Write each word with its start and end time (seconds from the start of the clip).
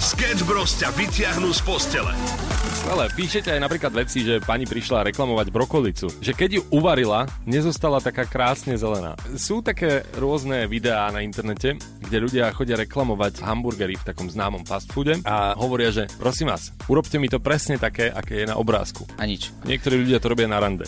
Sketch 0.00 0.44
Bros 0.44 0.76
ťa 0.76 0.92
vyťahnú 0.94 1.50
z 1.54 1.60
postele. 1.64 2.12
Ale 2.84 3.08
píšete 3.16 3.48
aj 3.48 3.60
napríklad 3.64 3.96
veci, 3.96 4.20
že 4.20 4.44
pani 4.44 4.68
prišla 4.68 5.08
reklamovať 5.08 5.48
brokolicu. 5.48 6.12
Že 6.20 6.32
keď 6.36 6.50
ju 6.60 6.62
uvarila, 6.68 7.24
nezostala 7.48 7.96
taká 8.04 8.28
krásne 8.28 8.76
zelená. 8.76 9.16
Sú 9.40 9.64
také 9.64 10.04
rôzne 10.20 10.68
videá 10.68 11.08
na 11.08 11.24
internete, 11.24 11.80
kde 11.80 12.18
ľudia 12.20 12.52
chodia 12.52 12.76
reklamovať 12.76 13.40
hamburgery 13.40 13.96
v 13.96 14.04
takom 14.04 14.28
známom 14.28 14.68
fast 14.68 14.92
foode 14.92 15.16
a 15.24 15.56
hovoria, 15.56 15.88
že 15.88 16.12
prosím 16.20 16.52
vás, 16.52 16.76
urobte 16.92 17.16
mi 17.16 17.32
to 17.32 17.40
presne 17.40 17.80
také, 17.80 18.12
aké 18.12 18.44
je 18.44 18.46
na 18.52 18.60
obrázku. 18.60 19.08
A 19.16 19.24
nič. 19.24 19.48
Niektorí 19.64 20.04
ľudia 20.04 20.20
to 20.20 20.28
robia 20.28 20.44
na 20.44 20.60
rande. 20.60 20.84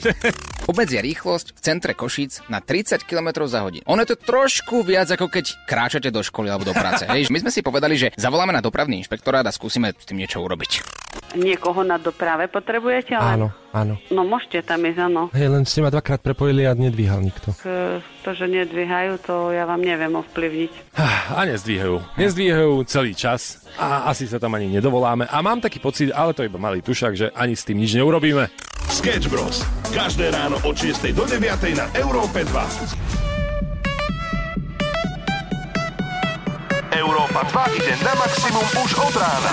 Obmedzia 0.70 1.02
rýchlosť 1.02 1.54
v 1.54 1.60
centre 1.62 1.92
Košíc 1.94 2.42
na 2.50 2.58
30 2.58 3.06
km 3.06 3.46
za 3.46 3.62
hodinu. 3.62 3.86
Ono 3.86 4.02
je 4.02 4.14
to 4.14 4.18
trošku 4.18 4.82
viac 4.82 5.10
ako 5.10 5.30
keď 5.30 5.66
kráčate 5.66 6.10
do 6.10 6.22
školy 6.22 6.50
alebo 6.50 6.66
do 6.66 6.74
práce. 6.74 7.06
Hej, 7.10 7.30
my 7.30 7.38
sme 7.42 7.50
si 7.54 7.62
povedali, 7.62 7.94
že 7.94 8.10
zavoláme 8.20 8.52
na 8.52 8.60
dopravný 8.60 9.00
inšpektorát 9.00 9.42
a 9.48 9.52
skúsime 9.52 9.96
s 9.96 10.04
tým 10.04 10.20
niečo 10.20 10.44
urobiť. 10.44 10.84
Niekoho 11.30 11.86
na 11.86 11.94
doprave 11.96 12.50
potrebujete? 12.50 13.14
Len? 13.14 13.38
Áno, 13.38 13.48
áno. 13.70 13.94
No 14.10 14.26
môžete 14.26 14.66
tam 14.66 14.82
ísť, 14.82 14.98
áno. 14.98 15.22
Hej, 15.30 15.48
len 15.48 15.62
ste 15.62 15.78
ma 15.78 15.90
dvakrát 15.94 16.18
prepojili 16.18 16.66
a 16.66 16.74
nedvíhal 16.74 17.22
nikto. 17.22 17.54
K, 17.54 17.98
to, 18.26 18.30
že 18.34 18.50
nedvíhajú, 18.50 19.22
to 19.22 19.54
ja 19.54 19.62
vám 19.62 19.78
neviem 19.78 20.10
ovplyvniť. 20.10 20.98
A 21.30 21.46
nezdvíhajú. 21.46 22.02
Nezdvíhajú 22.18 22.82
celý 22.90 23.14
čas 23.14 23.62
a 23.78 24.10
asi 24.10 24.26
sa 24.26 24.42
tam 24.42 24.58
ani 24.58 24.66
nedovoláme. 24.74 25.30
A 25.30 25.38
mám 25.38 25.62
taký 25.62 25.78
pocit, 25.78 26.10
ale 26.10 26.34
to 26.34 26.42
iba 26.42 26.58
malý 26.58 26.82
tušak, 26.82 27.14
že 27.14 27.26
ani 27.30 27.54
s 27.54 27.62
tým 27.62 27.78
nič 27.78 27.94
neurobíme. 27.94 28.50
Sketch 28.90 29.30
Bros. 29.30 29.62
Každé 29.94 30.34
ráno 30.34 30.58
od 30.66 30.74
6 30.74 31.14
do 31.14 31.22
9 31.30 31.78
na 31.78 31.86
Európe 31.94 32.42
2. 32.42 33.29
Európa 37.00 37.48
2 37.48 37.80
ide 37.80 37.96
na 38.04 38.12
maximum 38.12 38.66
už 38.84 38.92
od 39.00 39.14
rána. 39.16 39.52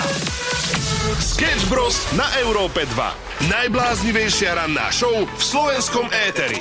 Sketch 1.16 1.64
Bros. 1.72 1.96
na 2.12 2.28
Európe 2.44 2.84
2. 2.92 3.48
Najbláznivejšia 3.48 4.52
ranná 4.52 4.92
show 4.92 5.24
v 5.24 5.40
slovenskom 5.40 6.12
éteri. 6.12 6.60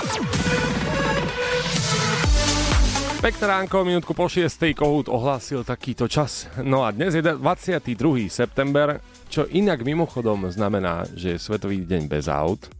Pekné 3.19 3.45
ránko, 3.51 3.83
minútku 3.83 4.15
po 4.15 4.31
6. 4.31 4.47
Kohút 4.71 5.11
ohlásil 5.11 5.67
takýto 5.67 6.07
čas. 6.07 6.47
No 6.63 6.87
a 6.87 6.95
dnes 6.95 7.19
je 7.19 7.23
22. 7.35 8.31
september, 8.31 9.03
čo 9.27 9.43
inak 9.43 9.83
mimochodom 9.83 10.47
znamená, 10.47 11.03
že 11.19 11.35
je 11.35 11.43
Svetový 11.43 11.83
deň 11.83 12.07
bez 12.07 12.31
aut. 12.31 12.71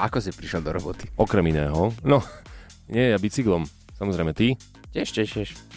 Ako 0.00 0.24
si 0.24 0.32
prišiel 0.32 0.64
do 0.64 0.72
roboty? 0.72 1.12
Okrem 1.20 1.44
iného. 1.52 1.92
No, 2.00 2.24
nie, 2.88 3.12
ja 3.12 3.20
bicyklom. 3.20 3.68
Samozrejme, 4.00 4.32
ty? 4.32 4.56
Tiež, 4.96 5.12
tiež, 5.12 5.28
tiež. 5.28 5.67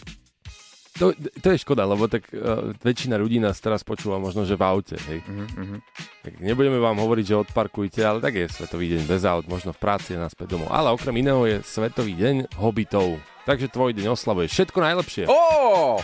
To, 1.02 1.10
to 1.18 1.48
je 1.50 1.58
škoda, 1.66 1.82
lebo 1.90 2.06
tak 2.06 2.30
uh, 2.30 2.78
väčšina 2.78 3.18
ľudí 3.18 3.42
nás 3.42 3.58
teraz 3.58 3.82
počúva 3.82 4.22
možno, 4.22 4.46
že 4.46 4.54
v 4.54 4.62
aute, 4.62 5.02
hej. 5.10 5.26
Uh-huh. 5.26 5.82
Tak 6.22 6.38
nebudeme 6.38 6.78
vám 6.78 7.02
hovoriť, 7.02 7.26
že 7.26 7.42
odparkujte, 7.42 8.06
ale 8.06 8.22
tak 8.22 8.38
je 8.38 8.46
Svetový 8.46 8.94
deň 8.94 9.10
bez 9.10 9.26
aut, 9.26 9.50
možno 9.50 9.74
v 9.74 9.82
práci 9.82 10.14
a 10.14 10.22
naspäť 10.22 10.54
domov. 10.54 10.70
Ale 10.70 10.94
okrem 10.94 11.18
iného 11.18 11.42
je 11.50 11.66
Svetový 11.66 12.14
deň 12.14 12.54
hobitov. 12.62 13.18
Takže 13.50 13.74
tvoj 13.74 13.98
deň 13.98 14.14
oslavuje 14.14 14.46
všetko 14.46 14.78
najlepšie. 14.78 15.24
Ó! 15.26 15.98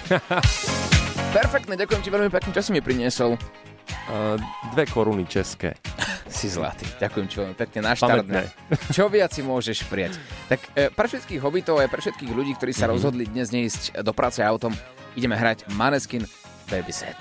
Perfektne, 1.37 1.77
ďakujem 1.77 2.01
ti 2.01 2.09
veľmi 2.09 2.33
pekne, 2.33 2.49
čo 2.49 2.65
si 2.65 2.73
mi 2.73 2.81
priniesol. 2.81 3.37
Uh, 4.09 4.41
dve 4.73 4.89
koruny 4.89 5.29
české. 5.29 5.77
Si 6.37 6.53
zlatý. 6.53 6.85
Ďakujem 7.01 7.25
ti 7.25 7.35
veľmi 7.41 7.55
pekne 7.57 7.79
na 7.81 7.97
štart. 7.97 8.29
Čo 8.95 9.09
viac 9.09 9.33
si 9.33 9.41
môžeš 9.41 9.89
prijať? 9.89 10.21
Tak 10.45 10.59
e, 10.77 10.93
pre 10.93 11.09
všetkých 11.09 11.41
hobitov 11.41 11.81
a 11.81 11.89
pre 11.89 11.97
všetkých 11.97 12.29
ľudí, 12.29 12.53
ktorí 12.53 12.77
sa 12.77 12.85
mm-hmm. 12.85 12.93
rozhodli 12.93 13.25
dnes 13.25 13.49
neísť 13.49 14.05
do 14.05 14.13
práce 14.13 14.45
autom, 14.45 14.69
ideme 15.17 15.33
hrať 15.33 15.65
Maneskin 15.73 16.29
Baby 16.69 16.93
Set. 16.93 17.17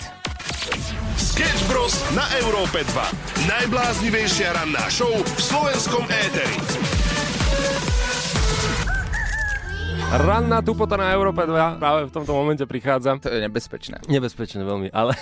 Sketch 1.17 1.64
Bros. 1.64 1.97
na 2.12 2.28
Európe 2.45 2.84
2. 2.84 3.48
Najbláznivejšia 3.48 4.53
ranná 4.53 4.84
show 4.92 5.08
v 5.08 5.41
slovenskom 5.41 6.05
éteri. 6.12 7.16
Ranná 10.06 10.62
tupota 10.62 10.94
na 10.94 11.11
Európe 11.11 11.42
2 11.42 11.83
práve 11.83 12.06
v 12.06 12.12
tomto 12.14 12.30
momente 12.30 12.62
prichádza. 12.62 13.18
To 13.18 13.27
je 13.27 13.42
nebezpečné. 13.42 14.06
Nebezpečné 14.06 14.62
veľmi, 14.62 14.94
ale 14.94 15.18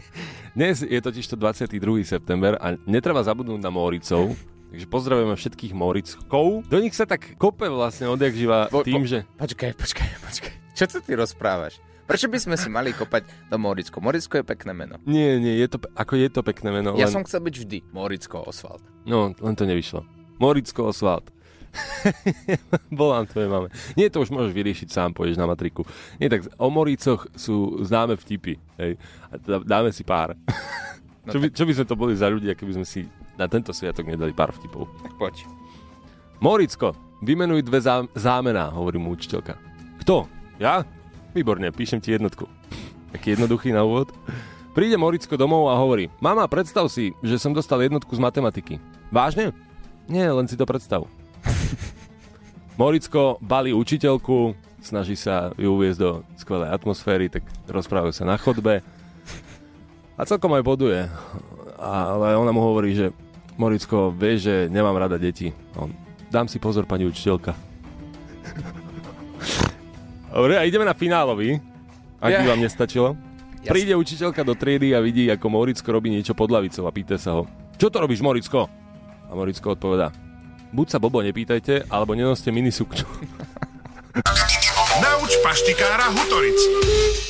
dnes 0.56 0.80
je 0.80 0.96
totiž 0.96 1.28
to 1.28 1.36
22. 1.36 1.76
september 2.08 2.56
a 2.56 2.80
netreba 2.88 3.20
zabudnúť 3.20 3.60
na 3.60 3.68
Móricov, 3.68 4.32
Takže 4.72 4.88
pozdravujeme 4.88 5.36
všetkých 5.36 5.76
Morickov. 5.76 6.64
Do 6.64 6.80
nich 6.80 6.96
sa 6.96 7.04
tak 7.04 7.36
kope 7.36 7.68
vlastne 7.68 8.08
odjak 8.08 8.32
živa 8.32 8.72
Po- 8.72 8.80
tým, 8.80 9.04
po- 9.04 9.44
Počkaj, 9.44 9.76
počkaj, 9.76 10.08
počkaj. 10.24 10.52
Čo 10.72 10.84
to 10.88 10.98
ty 11.04 11.12
rozprávaš? 11.12 11.76
Prečo 12.08 12.32
by 12.32 12.40
sme 12.40 12.56
si 12.56 12.72
mali 12.72 12.96
kopať 12.96 13.52
do 13.52 13.60
Moricko? 13.60 14.00
Moricko 14.00 14.40
je 14.40 14.44
pekné 14.48 14.72
meno. 14.72 14.96
Nie, 15.04 15.36
nie, 15.36 15.60
je 15.60 15.76
to, 15.76 15.76
ako 15.92 16.16
je 16.16 16.28
to 16.32 16.40
pekné 16.40 16.72
meno. 16.72 16.96
Ja 16.96 17.04
len... 17.04 17.12
som 17.12 17.22
chcel 17.28 17.44
byť 17.44 17.54
vždy 17.68 17.78
Moricko 17.92 18.48
Oswald. 18.48 18.80
No, 19.04 19.36
len 19.36 19.54
to 19.54 19.68
nevyšlo. 19.68 20.08
Moricko 20.40 20.88
Oswald. 20.88 21.28
Volám 22.92 23.24
tvoje 23.26 23.48
mame. 23.48 23.68
Nie, 23.96 24.12
to 24.12 24.20
už 24.20 24.28
môžeš 24.28 24.52
vyriešiť 24.52 24.88
sám, 24.92 25.16
pôjdeš 25.16 25.40
na 25.40 25.48
matriku. 25.48 25.86
Nie, 26.20 26.28
tak 26.28 26.48
o 26.60 26.68
Moricoch 26.68 27.26
sú 27.32 27.80
známe 27.80 28.18
vtipy. 28.20 28.60
Hej. 28.76 29.00
A 29.30 29.34
teda 29.40 29.56
dáme 29.64 29.90
si 29.90 30.04
pár. 30.04 30.36
No 31.22 31.30
čo, 31.30 31.38
by, 31.38 31.46
čo 31.54 31.62
by 31.62 31.72
sme 31.78 31.86
to 31.86 31.94
boli 31.94 32.18
za 32.18 32.26
ľudia, 32.26 32.58
keby 32.58 32.82
sme 32.82 32.82
si 32.82 33.06
na 33.38 33.46
tento 33.46 33.70
sviatok 33.70 34.10
nedali 34.10 34.34
pár 34.34 34.50
vtipov? 34.50 34.90
Tak 35.06 35.14
poď. 35.22 35.46
Moricko, 36.42 36.98
vymenuj 37.22 37.62
dve 37.62 37.78
zá- 37.78 38.10
zámená, 38.18 38.74
hovorí 38.74 38.98
mu 38.98 39.14
učiteľka. 39.14 39.54
Kto? 40.02 40.26
Ja? 40.58 40.82
Výborne, 41.30 41.70
píšem 41.70 42.02
ti 42.02 42.10
jednotku. 42.10 42.50
Taký 43.14 43.38
jednoduchý 43.38 43.70
na 43.70 43.86
úvod. 43.86 44.10
Príde 44.74 44.98
Moricko 44.98 45.38
domov 45.38 45.70
a 45.70 45.78
hovorí, 45.78 46.10
mama, 46.18 46.42
predstav 46.50 46.90
si, 46.90 47.14
že 47.22 47.38
som 47.38 47.54
dostal 47.54 47.78
jednotku 47.86 48.10
z 48.10 48.18
matematiky. 48.18 48.82
Vážne? 49.14 49.54
Nie, 50.10 50.26
len 50.26 50.50
si 50.50 50.58
to 50.58 50.66
predstav. 50.66 51.06
Moricko 52.80 53.36
balí 53.44 53.76
učiteľku, 53.76 54.56
snaží 54.80 55.12
sa 55.12 55.52
ju 55.60 55.76
uviezť 55.76 55.98
do 56.00 56.10
skvelej 56.40 56.72
atmosféry, 56.72 57.28
tak 57.28 57.44
rozprávajú 57.68 58.16
sa 58.16 58.24
na 58.24 58.40
chodbe. 58.40 58.80
A 60.16 60.22
celkom 60.24 60.56
aj 60.56 60.64
boduje. 60.64 61.00
Ale 61.76 62.38
ona 62.38 62.52
mu 62.54 62.64
hovorí, 62.64 62.96
že 62.96 63.12
Moricko, 63.60 64.08
vieš, 64.14 64.48
že 64.48 64.56
nemám 64.72 64.96
rada 64.96 65.20
deti. 65.20 65.52
On, 65.76 65.92
dám 66.32 66.48
si 66.48 66.56
pozor, 66.56 66.88
pani 66.88 67.04
učiteľka. 67.04 67.52
Dobre, 70.32 70.56
a 70.56 70.64
ideme 70.64 70.88
na 70.88 70.96
finálový. 70.96 71.60
Ak 72.22 72.32
by 72.32 72.56
vám 72.56 72.62
nestačilo. 72.64 73.18
Jasne. 73.62 73.74
Príde 73.78 73.94
učiteľka 73.94 74.42
do 74.42 74.56
triedy 74.56 74.96
a 74.96 74.98
vidí, 75.04 75.28
ako 75.28 75.46
Moricko 75.46 75.92
robí 75.92 76.08
niečo 76.08 76.32
pod 76.32 76.50
lavicou 76.50 76.88
a 76.88 76.94
pýta 76.94 77.20
sa 77.20 77.36
ho. 77.36 77.46
Čo 77.76 77.92
to 77.92 78.00
robíš, 78.00 78.24
Moricko? 78.24 78.66
A 79.28 79.32
Moricko 79.36 79.76
odpovedá. 79.76 80.10
Buď 80.72 80.86
sa 80.88 80.96
Bobo 80.96 81.20
nepýtajte, 81.20 81.84
alebo 81.92 82.16
nenoste 82.16 82.48
minisukňu. 82.48 83.04
Nauč 85.04 85.32
paštikára 85.44 86.08
Hutoric. 86.16 86.56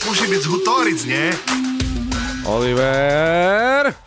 Musí 0.06 0.30
byť 0.30 0.42
Hutoric, 0.46 1.00
nie? 1.10 1.34
Oliver! 2.46 4.01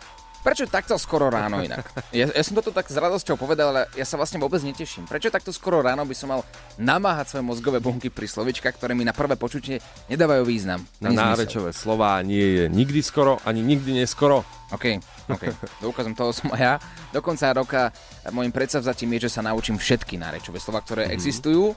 Prečo 0.46 0.70
takto 0.70 0.94
skoro 0.94 1.26
ráno 1.26 1.58
inak? 1.58 1.90
Ja, 2.14 2.30
ja 2.30 2.42
som 2.46 2.54
toto 2.54 2.70
tak 2.70 2.86
s 2.86 2.94
radosťou 2.94 3.34
povedal, 3.34 3.74
ale 3.74 3.90
ja 3.98 4.06
sa 4.06 4.14
vlastne 4.14 4.38
vôbec 4.38 4.62
neteším. 4.62 5.02
Prečo 5.10 5.26
takto 5.26 5.50
skoro 5.50 5.82
ráno 5.82 6.06
by 6.06 6.14
som 6.14 6.30
mal 6.30 6.46
namáhať 6.78 7.34
svoje 7.34 7.42
mozgové 7.50 7.82
bunky 7.82 8.14
pri 8.14 8.30
slovičkách, 8.30 8.78
ktoré 8.78 8.94
mi 8.94 9.02
na 9.02 9.10
prvé 9.10 9.34
počutie 9.34 9.82
nedávajú 10.06 10.46
význam. 10.46 10.86
Na 11.02 11.10
nárečové 11.10 11.74
slová 11.74 12.22
nie 12.22 12.62
je 12.62 12.64
nikdy 12.70 13.02
skoro, 13.02 13.42
ani 13.42 13.58
nikdy 13.58 13.98
neskoro. 13.98 14.46
OK, 14.70 15.02
OK. 15.34 15.50
Dôkazom 15.82 16.14
toho 16.14 16.30
som 16.30 16.54
aj 16.54 16.62
ja. 16.62 16.74
Do 17.10 17.18
konca 17.26 17.50
roka 17.50 17.90
môjim 18.30 18.54
predsavzatím 18.54 19.18
je, 19.18 19.26
že 19.26 19.34
sa 19.34 19.42
naučím 19.42 19.82
všetky 19.82 20.14
nárečové 20.14 20.62
slova, 20.62 20.78
ktoré 20.78 21.10
mm-hmm. 21.10 21.18
existujú. 21.18 21.74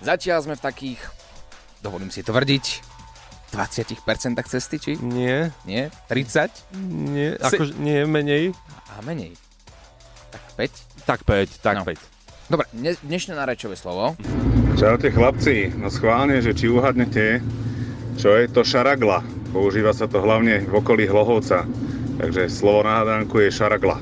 Zatiaľ 0.00 0.40
sme 0.40 0.56
v 0.56 0.64
takých, 0.64 1.04
dovolím 1.84 2.08
si 2.08 2.24
tvrdiť, 2.24 2.95
20% 3.56 3.96
cesty, 4.44 4.76
či? 4.76 4.92
Nie, 4.98 5.50
Nie? 5.64 5.88
30? 6.06 6.52
nie, 6.76 7.32
Si- 7.32 7.40
akože 7.40 7.72
nie, 7.76 8.04
menej. 8.04 8.52
A 8.90 9.00
menej. 9.00 9.32
Tak 10.28 10.42
5? 10.54 10.72
Tak 11.02 11.20
5, 11.24 11.48
tak 11.58 11.74
No. 11.76 11.84
5. 11.84 11.96
Dobre, 12.46 12.66
dne, 12.70 12.92
dnešné 13.00 13.32
nárečové 13.32 13.74
slovo. 13.74 14.14
Čaute 14.76 15.08
chlapci, 15.08 15.72
no 15.72 15.88
schválne, 15.88 16.38
že 16.38 16.52
či 16.52 16.68
uhadnete, 16.68 17.40
čo 18.14 18.36
je 18.36 18.46
to 18.46 18.60
šaragla. 18.60 19.24
Používa 19.50 19.90
sa 19.90 20.04
to 20.04 20.20
hlavne 20.20 20.60
v 20.62 20.74
okolí 20.74 21.08
Hlohovca, 21.08 21.64
takže 22.18 22.46
slovo 22.46 22.84
na 22.84 23.00
hádánku 23.00 23.40
je 23.40 23.50
šaragla. 23.50 23.98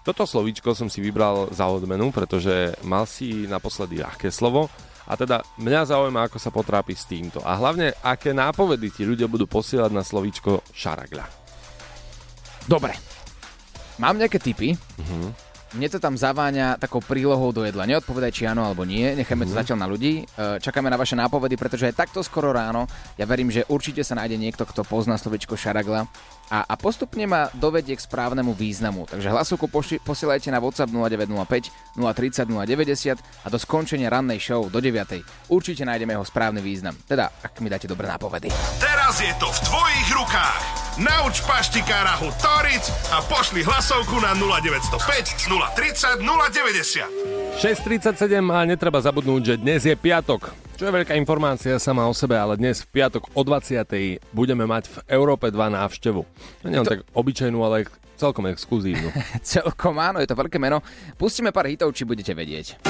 Toto 0.00 0.22
slovíčko 0.22 0.70
som 0.70 0.86
si 0.86 1.00
vybral 1.00 1.48
za 1.50 1.64
odmenu, 1.66 2.08
pretože 2.08 2.76
mal 2.80 3.04
si 3.04 3.44
naposledy 3.44 3.98
ľahké 3.98 4.28
slovo 4.28 4.68
a 5.04 5.12
teda 5.14 5.44
mňa 5.60 5.90
zaujíma, 5.92 6.26
ako 6.26 6.38
sa 6.40 6.48
potrápi 6.48 6.96
s 6.96 7.04
týmto. 7.04 7.44
A 7.44 7.56
hlavne, 7.60 7.92
aké 8.00 8.32
nápovedy 8.32 8.88
ti 8.88 9.02
ľudia 9.04 9.28
budú 9.28 9.44
posielať 9.44 9.92
na 9.92 10.00
slovíčko 10.00 10.64
šaragľa. 10.72 11.24
Dobre. 12.64 12.96
Mám 14.00 14.18
nejaké 14.18 14.40
tipy. 14.40 14.74
Mhm. 14.98 15.44
mne 15.74 15.90
to 15.90 15.98
tam 15.98 16.14
zaváňa 16.14 16.78
takou 16.78 17.02
prílohou 17.02 17.50
do 17.50 17.66
jedla. 17.66 17.82
Neodpovedaj, 17.82 18.30
či 18.30 18.46
áno 18.46 18.62
alebo 18.62 18.86
nie, 18.86 19.10
nechajme 19.18 19.42
to 19.42 19.58
zatiaľ 19.58 19.82
na 19.82 19.90
ľudí. 19.90 20.22
E, 20.22 20.62
Čakáme 20.62 20.86
na 20.86 20.94
vaše 20.94 21.18
nápovedy, 21.18 21.58
pretože 21.58 21.90
aj 21.90 21.98
takto 21.98 22.22
skoro 22.22 22.54
ráno 22.54 22.86
ja 23.18 23.26
verím, 23.26 23.50
že 23.50 23.66
určite 23.66 24.06
sa 24.06 24.14
nájde 24.14 24.38
niekto, 24.38 24.62
kto 24.62 24.86
pozná 24.86 25.18
slovičko 25.18 25.58
šaragla 25.58 26.06
a, 26.52 26.64
a 26.68 26.74
postupne 26.76 27.24
ma 27.24 27.48
dovedie 27.54 27.96
k 27.96 28.04
správnemu 28.04 28.52
významu. 28.52 29.08
Takže 29.08 29.28
hlasovku 29.32 29.66
poši- 29.68 30.00
posielajte 30.02 30.52
na 30.52 30.60
WhatsApp 30.60 30.92
0905 30.92 31.96
030 31.96 32.48
090 32.48 33.20
a 33.20 33.46
do 33.48 33.58
skončenia 33.60 34.12
rannej 34.12 34.40
show 34.40 34.66
do 34.68 34.80
9. 34.80 35.24
Určite 35.48 35.84
nájdeme 35.86 36.12
jeho 36.12 36.26
správny 36.26 36.60
význam. 36.60 36.96
Teda, 37.08 37.30
ak 37.40 37.60
mi 37.64 37.72
dáte 37.72 37.88
dobré 37.88 38.08
nápovedy. 38.08 38.52
Teraz 38.80 39.20
je 39.20 39.32
to 39.40 39.48
v 39.48 39.58
tvojich 39.68 40.08
rukách. 40.12 40.60
Nauč 40.94 41.42
paštikára 41.42 42.22
Toric 42.38 42.86
a 43.10 43.18
pošli 43.26 43.66
hlasovku 43.66 44.22
na 44.22 44.30
0905 44.38 45.50
030 45.50 46.22
090. 46.22 47.58
6.37 47.58 48.30
a 48.50 48.58
netreba 48.66 48.98
zabudnúť, 49.02 49.42
že 49.42 49.54
dnes 49.58 49.82
je 49.86 49.94
piatok. 49.94 50.54
Čo 50.74 50.90
je 50.90 50.96
veľká 50.98 51.14
informácia 51.14 51.78
sama 51.78 52.02
o 52.10 52.10
sebe, 52.10 52.34
ale 52.34 52.58
dnes 52.58 52.82
v 52.82 52.98
piatok 52.98 53.30
o 53.38 53.46
20. 53.46 53.86
budeme 54.34 54.66
mať 54.66 54.90
v 54.90 54.96
Európe 55.06 55.46
2 55.46 55.70
návštevu. 55.70 56.26
No 56.26 56.66
nie 56.66 56.82
len 56.82 56.90
tak 56.90 57.06
obyčajnú, 57.14 57.62
ale 57.62 57.86
celkom 58.18 58.50
exkluzívnu. 58.50 59.06
Celkom 59.46 59.94
áno, 60.02 60.18
je 60.18 60.26
to 60.26 60.34
veľké 60.34 60.58
meno. 60.58 60.82
Pustíme 61.14 61.54
pár 61.54 61.70
hitov, 61.70 61.94
či 61.94 62.02
budete 62.02 62.34
vedieť. 62.34 62.82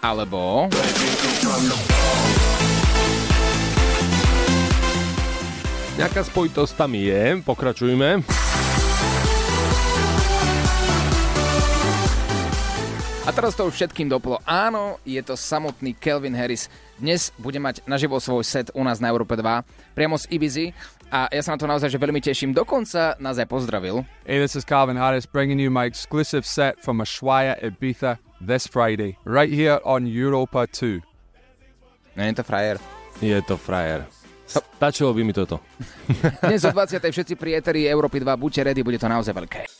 Alebo... 0.00 0.72
Nejaká 6.00 6.20
spojitosť 6.24 6.72
tam 6.80 6.96
je, 6.96 7.44
pokračujme. 7.44 8.43
A 13.24 13.32
teraz 13.32 13.56
to 13.56 13.64
už 13.64 13.80
všetkým 13.80 14.12
doplo. 14.12 14.36
Áno, 14.44 15.00
je 15.00 15.16
to 15.24 15.32
samotný 15.32 15.96
Kelvin 15.96 16.36
Harris. 16.36 16.68
Dnes 17.00 17.32
bude 17.40 17.56
mať 17.56 17.80
naživo 17.88 18.20
svoj 18.20 18.44
set 18.44 18.68
u 18.76 18.84
nás 18.84 19.00
na 19.00 19.08
Európe 19.08 19.32
2, 19.32 19.96
priamo 19.96 20.20
z 20.20 20.28
Ibizy. 20.28 20.76
A 21.08 21.32
ja 21.32 21.40
sa 21.40 21.56
na 21.56 21.58
to 21.60 21.64
naozaj 21.64 21.88
že 21.88 21.96
veľmi 21.96 22.20
teším. 22.20 22.52
Dokonca 22.52 23.16
nás 23.16 23.40
aj 23.40 23.48
pozdravil. 23.48 24.04
Hey, 24.28 24.44
this 24.44 24.52
is 24.52 24.68
Calvin 24.68 25.00
Harris 25.00 25.24
bringing 25.24 25.56
you 25.56 25.72
my 25.72 25.88
exclusive 25.88 26.44
set 26.44 26.76
from 26.84 27.00
Ushuaia, 27.00 27.56
Ibiza 27.64 28.20
this 28.44 28.68
Friday, 28.68 29.16
right 29.24 29.48
here 29.48 29.80
on 29.88 30.04
Europa 30.04 30.68
2. 30.68 31.00
No 32.20 32.28
je 32.28 32.32
to 32.36 32.44
frajer. 32.44 32.76
Je 33.24 33.40
to 33.40 33.56
frajer. 33.56 34.04
Stačilo 34.44 35.16
by 35.16 35.24
mi 35.24 35.32
toto. 35.32 35.64
Dnes 36.44 36.60
o 36.60 36.76
20. 36.76 37.00
všetci 37.00 37.40
prieteri 37.40 37.88
Európy 37.88 38.20
2, 38.20 38.36
buďte 38.36 38.60
ready, 38.68 38.84
bude 38.84 39.00
to 39.00 39.08
naozaj 39.08 39.32
veľké. 39.32 39.73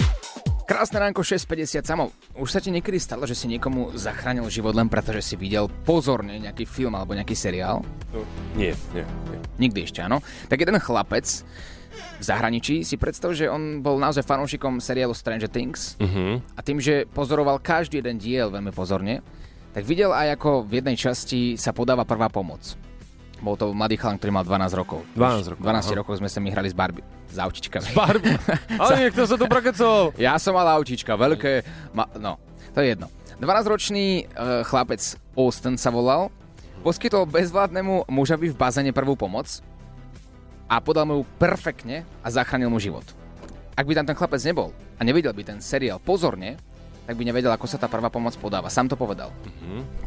Krásne 0.74 0.98
ránko 0.98 1.22
6.50 1.22 1.86
samo. 1.86 2.10
Už 2.34 2.50
sa 2.50 2.58
ti 2.58 2.74
niekedy 2.74 2.98
stalo, 2.98 3.30
že 3.30 3.38
si 3.38 3.46
niekomu 3.46 3.94
zachránil 3.94 4.42
život 4.50 4.74
len 4.74 4.90
preto, 4.90 5.14
že 5.14 5.22
si 5.22 5.34
videl 5.38 5.70
pozorne 5.86 6.34
nejaký 6.42 6.66
film 6.66 6.98
alebo 6.98 7.14
nejaký 7.14 7.30
seriál? 7.30 7.86
Nie, 8.58 8.74
nie, 8.90 9.06
nie. 9.06 9.38
Nikdy 9.62 9.86
ešte, 9.86 10.02
áno. 10.02 10.18
Tak 10.50 10.58
jeden 10.58 10.74
chlapec 10.82 11.46
v 12.18 12.22
zahraničí 12.26 12.82
si 12.82 12.98
predstav, 12.98 13.38
že 13.38 13.46
on 13.46 13.86
bol 13.86 14.02
naozaj 14.02 14.26
fanúšikom 14.26 14.82
seriálu 14.82 15.14
Stranger 15.14 15.46
Things 15.46 15.94
Uh-huh. 16.02 16.42
a 16.42 16.60
tým, 16.66 16.82
že 16.82 17.06
pozoroval 17.06 17.62
každý 17.62 18.02
jeden 18.02 18.18
diel 18.18 18.50
veľmi 18.50 18.74
pozorne, 18.74 19.22
tak 19.78 19.86
videl 19.86 20.10
aj 20.10 20.42
ako 20.42 20.66
v 20.66 20.82
jednej 20.82 20.98
časti 20.98 21.54
sa 21.54 21.70
podáva 21.70 22.02
prvá 22.02 22.26
pomoc. 22.26 22.74
Bol 23.44 23.60
to 23.60 23.76
mladý 23.76 24.00
chalan, 24.00 24.16
ktorý 24.16 24.32
mal 24.32 24.44
12 24.48 24.80
rokov. 24.80 25.04
12 25.12 25.52
rokov, 25.52 25.62
12 25.62 25.68
aha. 25.68 25.92
rokov 26.00 26.14
sme 26.16 26.28
sa 26.32 26.40
my 26.40 26.48
hrali 26.48 26.72
s 26.72 26.76
Barbie. 26.76 27.04
S 27.28 27.36
autičkami. 27.36 27.92
Barbie. 27.92 28.40
Ale 28.80 29.04
niekto 29.04 29.28
sa 29.28 29.36
tu 29.36 29.44
prakecol. 29.44 30.16
Ja 30.16 30.40
som 30.40 30.56
mal 30.56 30.64
autička, 30.72 31.12
veľké... 31.12 31.60
Ma, 31.92 32.08
no, 32.16 32.40
to 32.72 32.80
je 32.80 32.96
jedno. 32.96 33.12
12-ročný 33.36 34.24
uh, 34.32 34.64
chlapec 34.64 35.04
Austin 35.36 35.76
sa 35.76 35.92
volal, 35.92 36.32
poskytol 36.80 37.28
bezvládnemu 37.28 38.08
mužovi 38.08 38.48
v 38.48 38.56
bazéne 38.56 38.96
prvú 38.96 39.12
pomoc 39.12 39.60
a 40.64 40.80
podal 40.80 41.04
mu 41.04 41.20
ju 41.20 41.22
perfektne 41.36 42.08
a 42.24 42.28
zachránil 42.32 42.72
mu 42.72 42.80
život. 42.80 43.04
Ak 43.76 43.84
by 43.84 43.92
tam 43.92 44.06
ten 44.08 44.16
chlapec 44.16 44.40
nebol 44.46 44.72
a 44.96 45.02
nevidel 45.04 45.36
by 45.36 45.42
ten 45.44 45.58
seriál 45.60 46.00
pozorne, 46.00 46.56
tak 47.04 47.20
by 47.20 47.22
nevedel, 47.28 47.52
ako 47.52 47.68
sa 47.68 47.76
tá 47.76 47.84
prvá 47.84 48.08
pomoc 48.08 48.32
podáva. 48.40 48.72
Sám 48.72 48.88
to 48.88 48.96
povedal. 48.96 49.28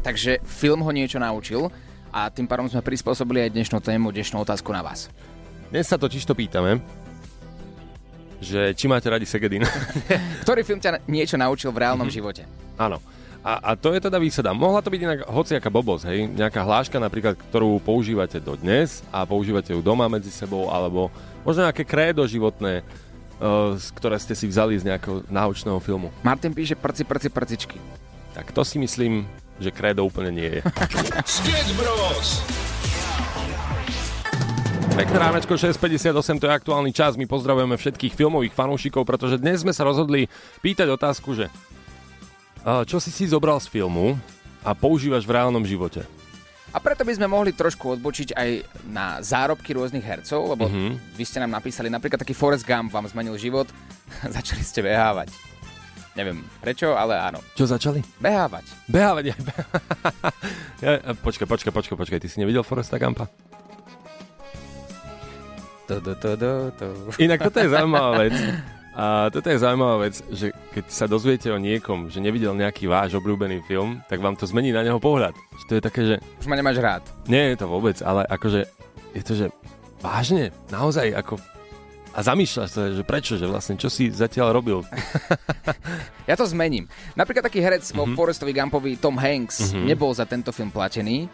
Takže 0.02 0.42
film 0.42 0.82
ho 0.82 0.90
niečo 0.90 1.22
naučil 1.22 1.70
a 2.12 2.28
tým 2.32 2.48
pádom 2.48 2.68
sme 2.68 2.80
prispôsobili 2.80 3.48
aj 3.48 3.54
dnešnú 3.54 3.78
tému, 3.80 4.12
dnešnú 4.12 4.40
otázku 4.40 4.72
na 4.72 4.80
vás. 4.80 5.12
Dnes 5.68 5.84
sa 5.84 6.00
totiž 6.00 6.24
to 6.24 6.32
pýtame, 6.32 6.80
že 8.40 8.72
či 8.72 8.88
máte 8.88 9.10
radi 9.10 9.28
Segedin. 9.28 9.66
Ktorý 10.44 10.64
film 10.64 10.80
ťa 10.80 11.04
niečo 11.10 11.36
naučil 11.36 11.74
v 11.74 11.84
reálnom 11.84 12.08
živote? 12.08 12.46
Áno. 12.78 13.02
A, 13.44 13.72
a 13.72 13.78
to 13.78 13.94
je 13.94 14.02
teda 14.02 14.18
výsada. 14.18 14.50
Mohla 14.50 14.82
to 14.82 14.90
byť 14.90 15.00
inak 15.00 15.20
hociaká 15.30 15.70
bobosť, 15.70 16.04
hej? 16.10 16.26
Nejaká 16.26 16.60
hláška 16.66 16.98
napríklad, 16.98 17.38
ktorú 17.38 17.78
používate 17.78 18.42
dodnes 18.42 19.00
a 19.14 19.22
používate 19.22 19.70
ju 19.70 19.80
doma 19.80 20.10
medzi 20.10 20.28
sebou, 20.28 20.66
alebo 20.68 21.08
možno 21.46 21.64
nejaké 21.64 21.86
krédo 21.86 22.26
životné, 22.26 22.82
uh, 23.38 23.78
ktoré 23.94 24.18
ste 24.18 24.34
si 24.34 24.50
vzali 24.50 24.74
z 24.76 24.90
nejakého 24.90 25.22
náučného 25.30 25.78
filmu. 25.78 26.10
Martin 26.26 26.50
píše 26.50 26.74
prci, 26.74 27.06
prci, 27.06 27.30
prcičky. 27.30 27.78
Tak 28.34 28.50
to 28.50 28.66
si 28.66 28.76
myslím, 28.82 29.24
že 29.58 29.70
krédo 29.70 30.02
úplne 30.02 30.30
nie 30.30 30.48
je. 30.48 30.60
Sketch 31.24 31.72
Bros. 31.74 32.42
Pekné 34.90 35.14
ránečko 35.16 35.54
6.58, 35.54 36.10
to 36.36 36.46
je 36.46 36.52
aktuálny 36.52 36.90
čas. 36.90 37.14
My 37.14 37.22
pozdravujeme 37.22 37.78
všetkých 37.78 38.18
filmových 38.18 38.50
fanúšikov, 38.50 39.06
pretože 39.06 39.38
dnes 39.38 39.62
sme 39.62 39.70
sa 39.70 39.86
rozhodli 39.86 40.26
pýtať 40.58 40.90
otázku, 40.90 41.38
že 41.38 41.46
čo 42.84 42.98
si 42.98 43.14
si 43.14 43.24
zobral 43.24 43.62
z 43.62 43.70
filmu 43.70 44.18
a 44.60 44.74
používaš 44.74 45.22
v 45.22 45.38
reálnom 45.38 45.62
živote? 45.62 46.02
A 46.68 46.82
preto 46.82 47.00
by 47.00 47.14
sme 47.14 47.30
mohli 47.30 47.54
trošku 47.54 47.96
odbočiť 47.96 48.36
aj 48.36 48.50
na 48.90 49.22
zárobky 49.22 49.72
rôznych 49.72 50.02
hercov, 50.02 50.52
lebo 50.52 50.66
Mhm. 50.66 50.74
mm-hmm. 50.74 50.92
vy 51.14 51.24
ste 51.24 51.38
nám 51.40 51.54
napísali, 51.54 51.88
napríklad 51.88 52.18
taký 52.18 52.34
Forrest 52.34 52.66
Gump 52.66 52.90
vám 52.90 53.06
zmenil 53.06 53.38
život, 53.38 53.70
začali 54.36 54.60
ste 54.60 54.82
behávať. 54.82 55.30
Neviem 56.16 56.44
prečo, 56.60 56.96
ale 56.96 57.16
áno. 57.16 57.40
Čo 57.54 57.68
začali? 57.68 58.00
Behávať. 58.18 58.64
Behávať 58.88 59.24
aj 59.32 59.38
ja, 60.84 60.92
Počkaj, 61.14 61.46
počkaj, 61.46 61.72
počkaj, 61.72 61.96
počkaj, 61.98 62.20
ty 62.22 62.28
si 62.28 62.40
nevidel 62.40 62.64
Foresta 62.64 62.96
Gampa? 62.98 63.28
To, 65.88 66.00
to, 66.04 66.12
to, 66.20 66.30
to, 66.36 66.50
to. 66.76 66.86
Inak 67.16 67.40
toto 67.40 67.64
je 67.64 67.68
zaujímavá 67.74 68.20
vec. 68.20 68.36
A 68.98 69.30
toto 69.30 69.46
je 69.48 69.62
zaujímavá 69.62 69.96
vec, 70.10 70.20
že 70.34 70.50
keď 70.74 70.84
sa 70.90 71.06
dozviete 71.06 71.48
o 71.54 71.56
niekom, 71.56 72.10
že 72.10 72.18
nevidel 72.18 72.50
nejaký 72.52 72.90
váš 72.90 73.14
obľúbený 73.14 73.62
film, 73.64 74.02
tak 74.10 74.18
vám 74.18 74.34
to 74.34 74.44
zmení 74.44 74.74
na 74.74 74.82
neho 74.82 74.98
pohľad. 74.98 75.32
Že 75.32 75.64
to 75.64 75.72
je 75.78 75.82
také, 75.82 76.00
že 76.02 76.14
Už 76.42 76.50
ma 76.50 76.58
nemáš 76.58 76.82
rád. 76.82 77.06
nie 77.30 77.54
je 77.54 77.56
to 77.62 77.70
vôbec, 77.70 77.94
ale 78.02 78.26
akože 78.26 78.66
je 79.14 79.22
to, 79.22 79.32
že 79.38 79.46
vážne, 80.02 80.50
naozaj, 80.68 81.14
ako 81.14 81.38
a 82.18 82.20
zamýšľaš 82.26 82.70
sa, 82.74 82.82
že 82.90 83.06
prečo, 83.06 83.38
že 83.38 83.46
vlastne 83.46 83.78
čo 83.78 83.86
si 83.86 84.10
zatiaľ 84.10 84.58
robil. 84.58 84.82
Ja 86.28 86.36
to 86.36 86.44
zmením. 86.44 86.84
Napríklad 87.16 87.48
taký 87.48 87.64
herec 87.64 87.88
vo 87.96 88.04
Forrestovi 88.12 88.52
Gumpovi 88.52 89.00
Tom 89.00 89.16
Hanks 89.16 89.72
nebol 89.72 90.12
za 90.12 90.28
tento 90.28 90.52
film 90.52 90.68
platený. 90.68 91.24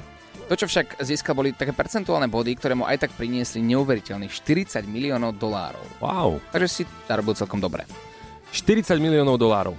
To, 0.46 0.54
čo 0.54 0.70
však 0.70 1.02
získal, 1.02 1.34
boli 1.34 1.50
také 1.50 1.74
percentuálne 1.74 2.30
body, 2.30 2.54
ktoré 2.54 2.78
mu 2.78 2.86
aj 2.86 3.02
tak 3.02 3.10
priniesli 3.18 3.58
neuveriteľných 3.64 4.30
40 4.30 4.86
miliónov 4.86 5.34
dolárov. 5.34 5.82
Wow. 5.98 6.38
Takže 6.54 6.68
si 6.70 6.82
zarobil 7.10 7.34
celkom 7.34 7.58
dobre. 7.58 7.88
40 8.54 9.02
miliónov 9.02 9.34
dolárov. 9.34 9.74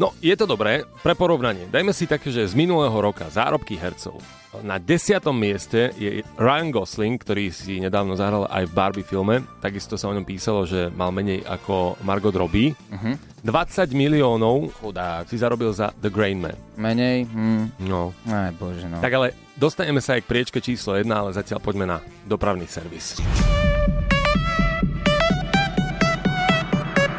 No, 0.00 0.16
je 0.24 0.32
to 0.32 0.48
dobré, 0.48 0.88
pre 1.04 1.12
porovnanie. 1.12 1.68
Dajme 1.68 1.92
si 1.92 2.08
také, 2.08 2.32
že 2.32 2.48
z 2.48 2.56
minulého 2.56 2.96
roka 2.96 3.28
zárobky 3.28 3.76
hercov. 3.76 4.16
Na 4.64 4.80
desiatom 4.80 5.36
mieste 5.36 5.92
je 6.00 6.24
Ryan 6.40 6.72
Gosling, 6.72 7.20
ktorý 7.20 7.52
si 7.52 7.84
nedávno 7.84 8.16
zahral 8.16 8.48
aj 8.48 8.64
v 8.64 8.72
Barbie 8.72 9.04
filme. 9.04 9.44
Takisto 9.60 10.00
sa 10.00 10.08
o 10.08 10.16
ňom 10.16 10.24
písalo, 10.24 10.64
že 10.64 10.88
mal 10.88 11.12
menej 11.12 11.44
ako 11.44 12.00
Margot 12.00 12.32
Robbie. 12.32 12.72
Uh-huh. 12.72 13.12
20 13.44 13.92
miliónov 13.92 14.72
Chudák. 14.80 15.28
si 15.28 15.36
zarobil 15.36 15.68
za 15.76 15.92
The 16.00 16.08
Grain 16.08 16.40
Man. 16.40 16.56
Menej? 16.80 17.28
Hm. 17.28 17.84
No. 17.84 18.16
Aj 18.24 18.56
bože, 18.56 18.88
no. 18.88 19.04
Tak 19.04 19.12
ale 19.12 19.36
dostaneme 19.60 20.00
sa 20.00 20.16
aj 20.16 20.24
k 20.24 20.30
priečke 20.32 20.64
číslo 20.64 20.96
1, 20.96 21.04
ale 21.12 21.36
zatiaľ 21.36 21.60
poďme 21.60 21.84
na 21.84 22.00
dopravný 22.24 22.64
servis. 22.64 23.20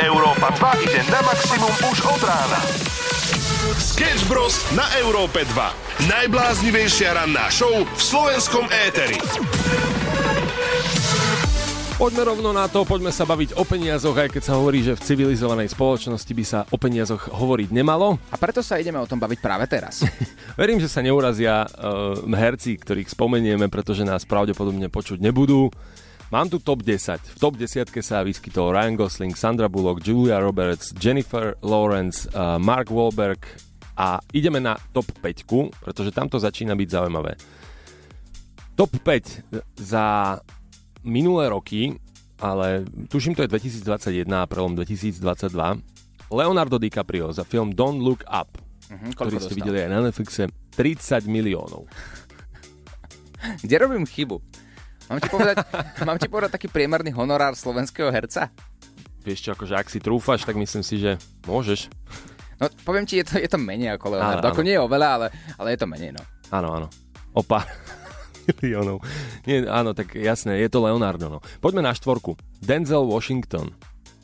Európa 0.01 0.49
2 0.57 0.81
ide 0.81 1.01
na 1.13 1.21
maximum 1.21 1.69
už 1.93 1.97
od 2.09 2.21
rána. 2.25 2.57
Sketch 3.77 4.25
Bros. 4.25 4.57
na 4.73 4.89
Európe 4.97 5.45
2. 5.45 6.09
Najbláznivejšia 6.09 7.13
ranná 7.13 7.45
show 7.53 7.85
v 7.85 8.01
slovenskom 8.01 8.65
éteri. 8.89 9.21
Poďme 12.01 12.33
rovno 12.33 12.49
na 12.49 12.65
to, 12.65 12.81
poďme 12.81 13.13
sa 13.13 13.29
baviť 13.29 13.53
o 13.53 13.61
peniazoch, 13.61 14.17
aj 14.17 14.33
keď 14.33 14.41
sa 14.41 14.57
hovorí, 14.57 14.81
že 14.81 14.97
v 14.97 15.05
civilizovanej 15.05 15.69
spoločnosti 15.69 16.33
by 16.33 16.45
sa 16.49 16.65
o 16.73 16.81
peniazoch 16.81 17.29
hovoriť 17.29 17.69
nemalo. 17.69 18.17
A 18.33 18.41
preto 18.41 18.65
sa 18.65 18.81
ideme 18.81 18.97
o 18.97 19.05
tom 19.05 19.21
baviť 19.21 19.37
práve 19.37 19.69
teraz. 19.69 20.01
Verím, 20.57 20.81
že 20.81 20.89
sa 20.89 21.05
neurazia 21.05 21.69
uh, 21.69 22.17
herci, 22.25 22.81
ktorých 22.81 23.05
spomenieme, 23.05 23.69
pretože 23.69 24.01
nás 24.01 24.25
pravdepodobne 24.25 24.89
počuť 24.89 25.21
nebudú. 25.21 25.69
Mám 26.31 26.47
tu 26.47 26.59
top 26.59 26.79
10. 26.79 27.19
V 27.19 27.37
top 27.37 27.59
10 27.59 27.91
sa 27.99 28.23
vyskytol 28.23 28.71
Ryan 28.71 28.95
Gosling, 28.95 29.35
Sandra 29.35 29.67
Bullock, 29.67 29.99
Julia 29.99 30.39
Roberts, 30.39 30.95
Jennifer 30.95 31.59
Lawrence, 31.59 32.23
uh, 32.31 32.55
Mark 32.55 32.87
Wahlberg 32.87 33.43
a 33.93 34.23
ideme 34.31 34.57
na 34.57 34.79
top 34.95 35.11
5, 35.19 35.43
pretože 35.83 36.15
tam 36.15 36.31
to 36.31 36.39
začína 36.39 36.71
byť 36.71 36.87
zaujímavé. 36.89 37.35
Top 38.73 38.95
5 38.95 39.43
za 39.75 40.39
minulé 41.03 41.51
roky, 41.51 41.99
ale 42.39 42.87
tuším 43.11 43.35
to 43.35 43.43
je 43.43 43.51
2021 43.51 44.23
a 44.31 44.47
prelom 44.47 44.71
2022, 44.71 45.51
Leonardo 46.31 46.79
DiCaprio 46.79 47.35
za 47.35 47.43
film 47.43 47.75
Don't 47.75 47.99
Look 47.99 48.23
Up, 48.25 48.55
Mhm, 48.87 49.15
ktorý 49.15 49.29
ste 49.35 49.39
dostal? 49.51 49.57
videli 49.59 49.77
aj 49.83 49.89
na 49.89 49.99
Netflixe, 50.01 50.47
30 50.75 51.23
miliónov. 51.23 51.87
Kde 53.59 53.75
robím 53.77 54.03
chybu? 54.03 54.39
Mám 55.11 55.19
ti 55.19 55.27
povedať, 55.27 55.55
mám 56.07 56.17
ti 56.17 56.27
povedať 56.31 56.51
taký 56.55 56.67
priemerný 56.71 57.11
honorár 57.11 57.51
slovenského 57.59 58.07
herca? 58.07 58.47
Vieš 59.27 59.39
čo, 59.43 59.49
akože 59.51 59.75
ak 59.75 59.91
si 59.91 59.99
trúfaš, 59.99 60.47
tak 60.47 60.55
myslím 60.55 60.81
si, 60.81 60.97
že 60.97 61.19
môžeš. 61.43 61.91
No, 62.63 62.71
poviem 62.87 63.03
ti, 63.03 63.19
je 63.19 63.27
to, 63.27 63.35
je 63.37 63.49
to 63.51 63.59
menej 63.59 63.99
ako 63.99 64.15
Leonardo. 64.15 64.47
Áno, 64.47 64.53
Ako 64.55 64.61
áno. 64.63 64.67
nie 64.71 64.75
je 64.77 64.81
oveľa, 64.81 65.07
ale, 65.19 65.27
ale 65.59 65.67
je 65.75 65.79
to 65.83 65.87
menej, 65.91 66.11
no. 66.15 66.23
Áno, 66.49 66.67
áno. 66.71 66.87
O 67.35 67.43
pár 67.43 67.67
miliónov. 68.61 69.03
Nie, 69.45 69.67
áno, 69.67 69.91
tak 69.93 70.15
jasné, 70.15 70.63
je 70.63 70.69
to 70.71 70.81
Leonardo. 70.81 71.27
No. 71.27 71.39
Poďme 71.59 71.85
na 71.85 71.93
štvorku. 71.93 72.39
Denzel 72.63 73.03
Washington 73.05 73.75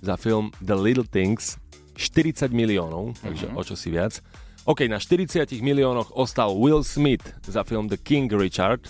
za 0.02 0.16
film 0.16 0.50
The 0.64 0.78
Little 0.78 1.06
Things 1.06 1.60
40 1.98 2.54
miliónov, 2.54 3.18
takže 3.20 3.50
o 3.54 3.62
čo 3.66 3.74
si 3.74 3.90
viac. 3.90 4.22
OK, 4.70 4.86
na 4.86 5.02
40 5.02 5.50
miliónoch 5.64 6.14
ostal 6.14 6.54
Will 6.54 6.86
Smith 6.86 7.24
za 7.48 7.66
film 7.66 7.90
The 7.90 7.98
King 7.98 8.30
Richard. 8.30 8.86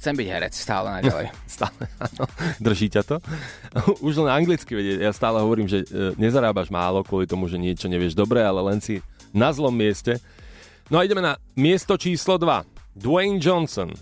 Chcem 0.00 0.16
byť 0.16 0.28
herec 0.32 0.54
stále 0.56 0.88
naďalej. 0.96 1.28
Stále, 1.60 1.84
áno, 2.00 2.24
drží 2.56 2.88
ťa 2.88 3.02
to. 3.04 3.16
Už 4.06 4.16
len 4.24 4.32
anglicky 4.32 4.72
vedieť. 4.72 5.04
Ja 5.04 5.12
stále 5.12 5.44
hovorím, 5.44 5.68
že 5.68 5.84
e, 5.84 6.16
nezarábaš 6.16 6.72
málo 6.72 7.04
kvôli 7.04 7.28
tomu, 7.28 7.52
že 7.52 7.60
niečo 7.60 7.84
nevieš 7.84 8.16
dobre, 8.16 8.40
ale 8.40 8.64
len 8.64 8.80
si 8.80 9.04
na 9.36 9.52
zlom 9.52 9.76
mieste. 9.76 10.16
No 10.88 10.96
a 10.96 11.04
ideme 11.04 11.20
na 11.20 11.36
miesto 11.52 12.00
číslo 12.00 12.40
2. 12.40 12.96
Dwayne 12.96 13.36
Johnson 13.44 13.92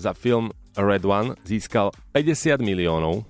za 0.00 0.16
film 0.16 0.56
Red 0.72 1.04
One 1.04 1.36
získal 1.44 1.92
50 2.16 2.56
miliónov. 2.64 3.28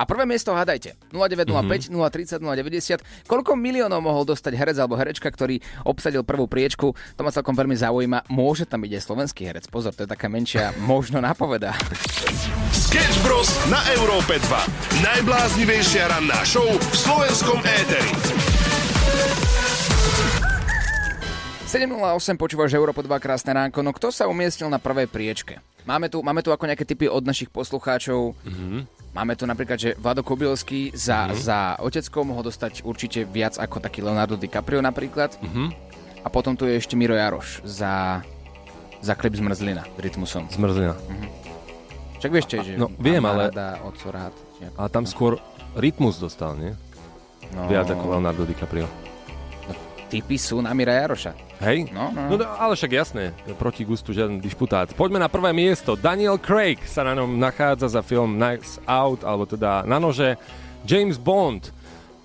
A 0.00 0.08
prvé 0.08 0.24
miesto 0.24 0.56
hádajte. 0.56 0.96
0905, 1.12 1.92
030, 1.92 2.40
090. 2.40 3.28
Koľko 3.28 3.52
miliónov 3.52 4.00
mohol 4.00 4.24
dostať 4.24 4.56
herec 4.56 4.80
alebo 4.80 4.96
herečka, 4.96 5.28
ktorý 5.28 5.60
obsadil 5.84 6.24
prvú 6.24 6.48
priečku? 6.48 6.96
To 6.96 7.20
ma 7.20 7.28
celkom 7.28 7.52
veľmi 7.52 7.76
zaujíma. 7.76 8.32
Môže 8.32 8.64
tam 8.64 8.80
byť 8.80 8.96
aj 8.96 9.02
slovenský 9.04 9.44
herec. 9.44 9.68
Pozor, 9.68 9.92
to 9.92 10.08
je 10.08 10.08
taká 10.08 10.32
menšia 10.32 10.72
možno 10.90 11.20
napoveda. 11.20 11.76
Sketch 12.72 13.20
Bros. 13.20 13.52
na 13.68 13.84
Európe 14.00 14.40
2. 14.40 15.04
Najbláznivejšia 15.04 16.08
ranná 16.08 16.40
show 16.48 16.64
v 16.64 16.96
slovenskom 16.96 17.60
éteri. 17.60 18.69
7.08 21.70 22.34
počúvaš 22.34 22.74
Európo 22.74 22.98
2 22.98 23.06
krásne 23.22 23.54
ránko. 23.54 23.78
No 23.86 23.94
kto 23.94 24.10
sa 24.10 24.26
umiestnil 24.26 24.66
na 24.66 24.82
prvej 24.82 25.06
priečke? 25.06 25.62
Máme 25.86 26.10
tu, 26.10 26.18
máme 26.18 26.42
tu 26.42 26.50
ako 26.50 26.66
nejaké 26.66 26.82
typy 26.82 27.06
od 27.06 27.22
našich 27.22 27.46
poslucháčov. 27.46 28.34
Mm-hmm. 28.42 28.80
Máme 29.14 29.38
tu 29.38 29.46
napríklad, 29.46 29.78
že 29.78 29.94
Vlado 29.94 30.26
Kubilský 30.26 30.90
za, 30.98 31.30
mm-hmm. 31.30 31.38
za 31.38 31.78
oteckou 31.78 32.26
mohol 32.26 32.42
dostať 32.42 32.82
určite 32.82 33.22
viac 33.22 33.54
ako 33.54 33.78
taký 33.78 34.02
Leonardo 34.02 34.34
DiCaprio 34.34 34.82
napríklad. 34.82 35.38
Mm-hmm. 35.38 35.68
A 36.26 36.28
potom 36.34 36.58
tu 36.58 36.66
je 36.66 36.74
ešte 36.74 36.98
Miro 36.98 37.14
Jaroš 37.14 37.62
za, 37.62 38.18
za 38.98 39.14
klip 39.14 39.38
Zmrzlina 39.38 39.86
rytmusom. 39.94 40.50
Zmrzlina. 40.50 40.98
Však 42.18 42.30
vieš, 42.34 42.50
že 42.66 42.82
No, 42.82 42.90
viem, 42.98 43.22
ale- 43.22 43.54
oco 43.86 44.10
rád. 44.10 44.34
Ale 44.74 44.88
tam 44.90 45.06
skôr 45.06 45.38
rytmus 45.78 46.18
dostal, 46.18 46.58
nie? 46.58 46.74
No, 47.54 47.70
Viac 47.70 47.94
ako 47.94 48.18
Leonardo 48.18 48.42
DiCaprio. 48.42 48.90
typy 50.10 50.34
sú 50.34 50.58
na 50.58 50.74
Mira 50.74 50.98
Jaroša. 50.98 51.49
Hej? 51.60 51.92
No, 51.92 52.08
no. 52.08 52.32
no 52.32 52.34
to- 52.40 52.48
ale 52.48 52.72
však 52.72 52.92
jasné, 52.92 53.24
proti 53.60 53.84
gustu 53.84 54.16
žiaden 54.16 54.40
disputát. 54.40 54.88
Poďme 54.96 55.20
na 55.20 55.28
prvé 55.28 55.52
miesto. 55.52 55.92
Daniel 55.92 56.40
Craig 56.40 56.80
sa 56.88 57.04
na 57.04 57.12
ňom 57.12 57.36
nachádza 57.36 57.92
za 57.92 58.00
film 58.00 58.40
Nice 58.40 58.80
Out, 58.88 59.22
alebo 59.28 59.44
teda 59.44 59.84
na 59.84 60.00
nože 60.00 60.40
James 60.88 61.20
Bond. 61.20 61.68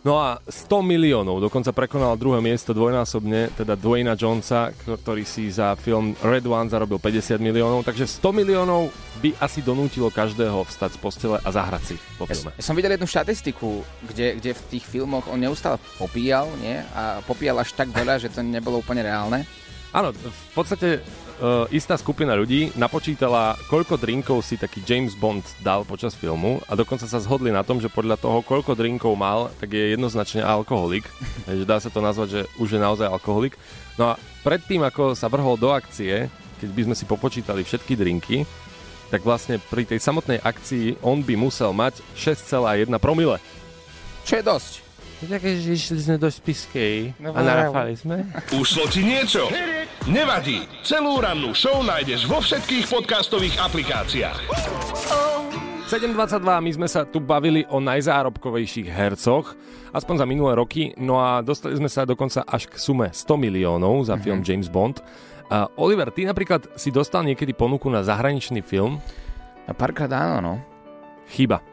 No 0.05 0.21
a 0.21 0.38
100 0.45 0.85
miliónov, 0.85 1.41
dokonca 1.41 1.74
prekonal 1.74 2.13
druhé 2.13 2.38
miesto 2.38 2.77
dvojnásobne, 2.77 3.50
teda 3.57 3.74
Dwayna 3.74 4.13
Jonesa, 4.13 4.69
ktorý 4.85 5.25
si 5.25 5.50
za 5.50 5.74
film 5.74 6.13
Red 6.21 6.45
One 6.45 6.69
zarobil 6.69 7.01
50 7.01 7.41
miliónov, 7.41 7.81
takže 7.81 8.05
100 8.05 8.21
miliónov 8.29 8.93
by 9.17 9.33
asi 9.41 9.65
donútilo 9.65 10.13
každého 10.13 10.62
vstať 10.69 10.93
z 10.93 11.00
postele 11.01 11.38
a 11.41 11.50
zahrať 11.50 11.81
si 11.89 11.95
po 12.21 12.29
Ja, 12.29 12.38
filme. 12.38 12.53
ja 12.53 12.62
som 12.62 12.77
videl 12.77 12.93
jednu 12.93 13.09
štatistiku, 13.09 13.81
kde, 14.05 14.38
kde 14.38 14.53
v 14.53 14.62
tých 14.77 14.85
filmoch 14.85 15.25
on 15.25 15.41
neustále 15.41 15.81
popíjal, 15.97 16.53
nie? 16.62 16.85
A 16.93 17.25
popíjal 17.25 17.65
až 17.65 17.74
tak 17.74 17.89
veľa, 17.89 18.21
že 18.21 18.29
to 18.29 18.45
nebolo 18.45 18.85
úplne 18.85 19.01
reálne. 19.01 19.41
Áno, 19.89 20.13
v 20.13 20.51
podstate 20.53 21.01
uh, 21.39 21.65
istá 21.72 21.96
skupina 21.96 22.36
ľudí 22.36 22.72
napočítala, 22.75 23.56
koľko 23.68 24.00
drinkov 24.00 24.44
si 24.44 24.56
taký 24.56 24.84
James 24.84 25.15
Bond 25.15 25.44
dal 25.63 25.84
počas 25.84 26.15
filmu 26.15 26.60
a 26.68 26.75
dokonca 26.75 27.08
sa 27.08 27.20
zhodli 27.20 27.51
na 27.51 27.63
tom, 27.63 27.80
že 27.80 27.92
podľa 27.92 28.20
toho, 28.20 28.44
koľko 28.44 28.75
drinkov 28.75 29.15
mal, 29.15 29.51
tak 29.60 29.72
je 29.75 29.96
jednoznačne 29.96 30.44
alkoholik. 30.44 31.08
Takže 31.48 31.63
dá 31.68 31.77
sa 31.80 31.89
to 31.92 32.00
nazvať, 32.04 32.27
že 32.30 32.42
už 32.60 32.75
je 32.75 32.80
naozaj 32.80 33.08
alkoholik. 33.08 33.56
No 33.96 34.13
a 34.13 34.20
predtým, 34.44 34.84
ako 34.84 35.15
sa 35.15 35.32
vrhol 35.32 35.56
do 35.56 35.72
akcie, 35.72 36.27
keď 36.60 36.70
by 36.72 36.82
sme 36.92 36.96
si 36.96 37.06
popočítali 37.08 37.62
všetky 37.63 37.94
drinky, 37.96 38.44
tak 39.13 39.22
vlastne 39.22 39.62
pri 39.62 39.86
tej 39.86 40.01
samotnej 40.01 40.42
akcii 40.42 41.00
on 41.06 41.22
by 41.22 41.38
musel 41.38 41.72
mať 41.72 42.01
6,1 42.18 42.89
promile. 42.98 43.38
Čo 44.25 44.42
je 44.42 44.44
dosť. 44.44 44.74
Takže 45.25 45.72
išli 45.72 46.00
sme 46.01 46.15
do 46.20 46.27
spiskej 46.27 47.15
No, 47.24 47.32
a 47.32 47.39
narafali 47.39 47.96
sme. 47.96 48.27
Ušlo 48.51 48.86
ti 48.92 49.01
niečo? 49.01 49.48
Nevadí. 50.05 50.69
Celú 50.85 51.17
rannú 51.17 51.57
show 51.57 51.81
nájdeš 51.81 52.29
vo 52.29 52.38
všetkých 52.38 52.93
podcastových 52.93 53.57
aplikáciách. 53.57 54.38
7.22, 55.89 56.45
my 56.45 56.71
sme 56.77 56.85
sa 56.85 57.09
tu 57.09 57.17
bavili 57.17 57.65
o 57.74 57.81
najzárobkovejších 57.81 58.85
hercoch, 58.85 59.57
aspoň 59.89 60.15
za 60.21 60.25
minulé 60.29 60.62
roky, 60.62 60.93
no 61.01 61.17
a 61.17 61.41
dostali 61.41 61.74
sme 61.74 61.89
sa 61.89 62.05
dokonca 62.05 62.45
až 62.45 62.69
k 62.69 62.77
sume 62.77 63.09
100 63.09 63.33
miliónov 63.33 64.05
za 64.05 64.13
film 64.21 64.45
James 64.45 64.69
Bond. 64.69 65.01
Uh, 65.50 65.65
Oliver, 65.74 66.13
ty 66.13 66.29
napríklad 66.29 66.69
si 66.77 66.93
dostal 66.93 67.25
niekedy 67.25 67.57
ponuku 67.57 67.89
na 67.89 68.05
zahraničný 68.05 68.62
film? 68.62 69.01
A 69.65 69.74
párkrát 69.74 70.13
áno, 70.13 70.38
no. 70.38 70.53
Chyba. 71.33 71.65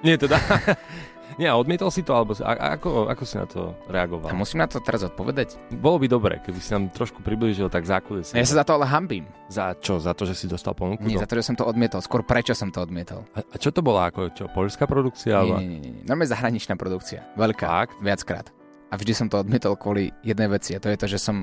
Nie 0.00 0.16
teda. 0.16 0.40
Nie, 1.34 1.50
odmietol 1.50 1.88
si 1.88 2.00
to, 2.00 2.12
alebo 2.12 2.32
a, 2.38 2.74
ako, 2.74 3.10
ako 3.10 3.22
si 3.22 3.34
na 3.34 3.44
to 3.44 3.74
reagoval? 3.86 4.30
A 4.30 4.34
musím 4.34 4.60
na 4.60 4.68
to 4.68 4.78
teraz 4.78 5.02
odpovedať. 5.02 5.58
Bolo 5.74 5.98
by 5.98 6.06
dobre, 6.06 6.38
keby 6.40 6.58
si 6.58 6.70
nám 6.70 6.88
trošku 6.88 7.20
priblížil 7.20 7.66
tak 7.66 7.82
zákulisie. 7.82 8.34
Ja 8.34 8.44
sa 8.44 8.60
za 8.60 8.64
to 8.64 8.76
ale 8.76 8.86
hambím. 8.86 9.26
Za 9.46 9.74
čo? 9.74 9.98
Za 9.98 10.12
to, 10.12 10.24
že 10.24 10.34
si 10.34 10.46
dostal 10.46 10.72
ponuku? 10.72 11.02
Nie, 11.02 11.18
do- 11.18 11.22
za 11.22 11.28
to, 11.28 11.34
že 11.34 11.44
som 11.44 11.56
to 11.56 11.64
odmietol. 11.64 11.98
Skôr 11.98 12.22
prečo 12.22 12.54
som 12.54 12.70
to 12.70 12.80
odmietol. 12.80 13.26
a, 13.34 13.42
a 13.42 13.56
čo 13.58 13.70
to 13.70 13.82
bola? 13.82 14.08
Ako, 14.08 14.30
čo, 14.30 14.46
poľská 14.48 14.86
produkcia? 14.86 15.34
Nie, 15.34 15.40
alebo- 15.40 15.58
nie, 15.58 15.68
nie, 15.68 15.80
nie. 15.80 16.02
Normálne 16.04 16.30
zahraničná 16.30 16.74
produkcia. 16.74 17.26
Veľká. 17.34 17.66
Fakt? 17.66 17.98
Viackrát. 17.98 18.46
A 18.88 18.94
vždy 18.94 19.12
som 19.12 19.26
to 19.26 19.42
odmietol 19.42 19.74
kvôli 19.74 20.14
jednej 20.22 20.46
veci. 20.46 20.72
A 20.72 20.78
to 20.78 20.86
je 20.86 20.96
to, 20.96 21.06
že 21.06 21.18
som... 21.18 21.42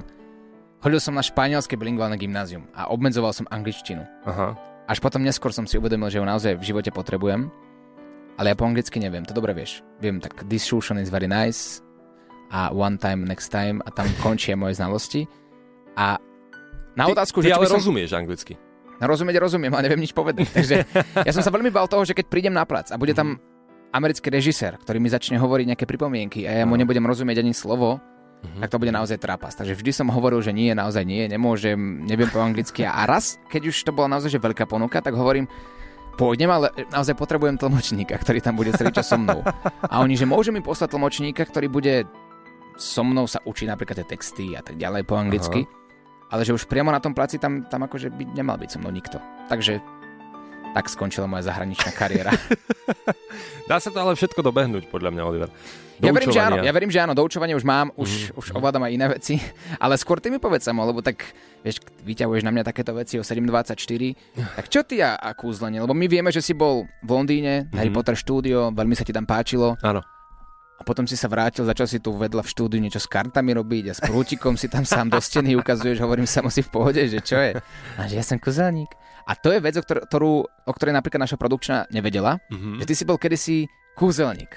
Chodil 0.79 0.97
som 0.97 1.13
na 1.13 1.21
španielské 1.21 1.77
bilingválne 1.77 2.17
gymnázium 2.17 2.65
a 2.73 2.89
obmedzoval 2.89 3.35
som 3.35 3.45
angličtinu. 3.51 4.01
Aha. 4.25 4.57
Až 4.89 4.97
potom 4.97 5.21
neskôr 5.21 5.53
som 5.53 5.69
si 5.69 5.77
uvedomil, 5.77 6.09
že 6.09 6.17
ju 6.17 6.25
naozaj 6.25 6.57
v 6.57 6.63
živote 6.63 6.89
potrebujem. 6.89 7.53
Ale 8.39 8.53
ja 8.53 8.55
po 8.55 8.65
anglicky 8.65 8.97
neviem, 8.97 9.27
to 9.27 9.35
dobre 9.35 9.51
vieš. 9.51 9.83
Viem, 9.99 10.23
tak 10.23 10.47
this 10.47 10.63
sushi 10.63 10.95
is 10.99 11.11
very 11.11 11.27
nice 11.27 11.83
a 12.51 12.71
one 12.71 12.99
time, 12.99 13.23
next 13.23 13.51
time 13.51 13.79
a 13.87 13.89
tam 13.91 14.07
končia 14.19 14.59
moje 14.59 14.79
znalosti. 14.79 15.27
A 15.95 16.19
na 16.95 17.07
Ty, 17.07 17.11
otázku, 17.15 17.39
ty 17.39 17.47
že 17.47 17.55
či 17.55 17.57
ale 17.57 17.67
som... 17.71 17.79
rozumieš 17.79 18.11
anglicky. 18.11 18.59
No, 19.01 19.09
rozumieť 19.09 19.41
rozumiem, 19.41 19.73
ale 19.73 19.89
neviem 19.89 20.03
nič 20.03 20.13
povedať. 20.13 20.45
Takže 20.57 20.75
ja 21.25 21.31
som 21.33 21.41
sa 21.41 21.49
veľmi 21.49 21.71
bál 21.73 21.87
toho, 21.87 22.05
že 22.05 22.13
keď 22.13 22.25
prídem 22.27 22.53
na 22.53 22.67
plac 22.67 22.91
a 22.91 22.99
bude 22.99 23.15
tam 23.15 23.39
americký 23.91 24.31
režisér, 24.31 24.79
ktorý 24.79 25.01
mi 25.03 25.11
začne 25.11 25.39
hovoriť 25.39 25.65
nejaké 25.73 25.85
pripomienky 25.87 26.47
a 26.47 26.63
ja 26.63 26.65
mu 26.67 26.79
nebudem 26.79 27.03
rozumieť 27.03 27.43
ani 27.43 27.51
slovo, 27.51 27.99
tak 28.41 28.73
to 28.73 28.81
bude 28.81 28.89
naozaj 28.89 29.21
trápas. 29.21 29.53
Takže 29.53 29.77
vždy 29.77 29.91
som 29.93 30.07
hovoril, 30.09 30.41
že 30.41 30.49
nie, 30.49 30.73
naozaj 30.73 31.05
nie, 31.05 31.29
nemôžem, 31.29 32.05
neviem 32.09 32.29
po 32.29 32.41
anglicky. 32.41 32.81
A 32.81 33.05
raz, 33.05 33.37
keď 33.53 33.69
už 33.69 33.77
to 33.85 33.91
bola 33.93 34.17
naozaj 34.17 34.33
že 34.33 34.41
veľká 34.41 34.65
ponuka, 34.65 34.97
tak 34.97 35.13
hovorím, 35.13 35.45
pôjdem, 36.15 36.49
ale 36.51 36.71
naozaj 36.91 37.15
potrebujem 37.17 37.55
tlmočníka, 37.57 38.17
ktorý 38.19 38.39
tam 38.43 38.59
bude 38.59 38.71
celý 38.75 38.91
čas 38.91 39.09
so 39.09 39.17
mnou. 39.17 39.41
A 39.85 40.03
oni, 40.03 40.15
že 40.15 40.29
môže 40.29 40.51
mi 40.53 40.63
poslať 40.63 40.95
tlmočníka, 40.95 41.43
ktorý 41.47 41.67
bude 41.71 42.05
so 42.79 43.03
mnou 43.05 43.29
sa 43.29 43.43
učiť 43.43 43.67
napríklad 43.69 44.03
tie 44.03 44.07
texty 44.17 44.45
a 44.57 44.61
tak 44.65 44.79
ďalej 44.79 45.05
po 45.05 45.17
anglicky. 45.19 45.67
Ale 46.31 46.47
že 46.47 46.55
už 46.55 46.65
priamo 46.65 46.95
na 46.95 47.03
tom 47.03 47.11
placi 47.11 47.35
tam, 47.37 47.67
tam 47.67 47.83
akože 47.83 48.07
byť 48.09 48.29
nemal 48.31 48.55
byť 48.55 48.69
so 48.71 48.79
mnou 48.79 48.91
nikto. 48.95 49.19
Takže 49.51 49.83
tak 50.71 50.87
skončila 50.87 51.25
moja 51.25 51.45
zahraničná 51.45 51.91
kariéra. 51.91 52.31
Dá 53.69 53.77
sa 53.77 53.87
to 53.87 53.97
ale 53.97 54.13
všetko 54.13 54.39
dobehnúť, 54.41 54.87
podľa 54.87 55.09
mňa, 55.09 55.23
Oliver. 55.23 55.49
Ja 55.99 56.09
verím, 56.09 56.33
že 56.33 56.41
áno, 56.41 56.57
ja 56.57 56.71
verím, 56.71 56.89
že 56.89 56.97
áno, 56.97 57.13
doučovanie 57.13 57.53
už 57.53 57.61
mám, 57.61 57.93
už, 57.93 58.09
Mhm. 58.09 58.25
mm. 58.25 58.39
už 58.39 58.45
ovládam 58.53 58.81
aj 58.81 58.91
iné 58.91 59.05
veci, 59.07 59.33
ale 59.83 59.93
skôr 59.95 60.17
ty 60.17 60.27
mi 60.27 60.37
povedz 60.37 60.63
samo, 60.63 60.81
lebo 60.81 60.99
tak, 60.99 61.21
vieš, 61.61 61.77
vyťahuješ 62.01 62.41
na 62.41 62.49
mňa 62.49 62.63
takéto 62.63 62.89
veci 62.91 63.15
o 63.15 63.23
7.24, 63.23 63.77
tak 64.57 64.65
čo 64.67 64.81
ty 64.81 64.97
a, 64.99 65.13
a 65.13 65.29
kúzlenie? 65.31 65.77
Lebo 65.77 65.93
my 65.93 66.05
vieme, 66.05 66.29
že 66.29 66.41
si 66.41 66.51
bol 66.51 66.89
v 66.99 67.09
Londýne, 67.09 67.69
Mhm. 67.69 67.75
Harry 67.75 67.91
Potter 67.91 68.15
štúdio, 68.15 68.71
veľmi 68.71 68.93
sa 68.93 69.03
ti 69.03 69.11
tam 69.11 69.23
páčilo 69.23 69.77
Áno. 69.79 70.01
A 70.81 70.83
potom 70.83 71.05
si 71.05 71.13
sa 71.13 71.27
vrátil, 71.27 71.61
začal 71.61 71.85
si 71.85 71.97
tu 71.97 72.09
vedľa 72.11 72.41
v 72.41 72.49
štúdiu 72.49 72.79
niečo 72.79 72.97
s 72.97 73.05
kartami 73.05 73.53
robiť 73.53 73.83
a 73.85 73.93
s 73.93 74.01
prútikom 74.01 74.53
si 74.53 74.65
tam 74.65 74.81
sám 74.81 75.07
do 75.07 75.17
steny 75.17 75.53
ukazuješ, 75.53 76.01
hovorím 76.01 76.25
samo 76.25 76.49
si 76.49 76.59
v 76.59 76.69
pohode, 76.69 76.97
že 76.99 77.21
čo 77.21 77.37
je? 77.37 77.53
A 77.95 78.01
že 78.03 78.17
ja 78.17 78.23
som 78.23 78.35
kúzelník. 78.35 78.89
A 79.21 79.33
to 79.33 79.49
je 79.49 79.59
vec, 79.59 79.75
o, 79.75 79.79
ktor- 79.79 80.01
ktorú, 80.03 80.33
o 80.41 80.73
ktorej 80.73 80.91
napríklad 80.91 81.21
naša 81.21 81.37
produkčná 81.37 81.85
nevedela, 81.87 82.41
Mhm. 82.49 82.81
že 82.81 82.85
ty 82.85 82.93
si 82.93 83.03
bol 83.03 83.15
kedysi 83.15 83.69
kúzelník. 83.93 84.49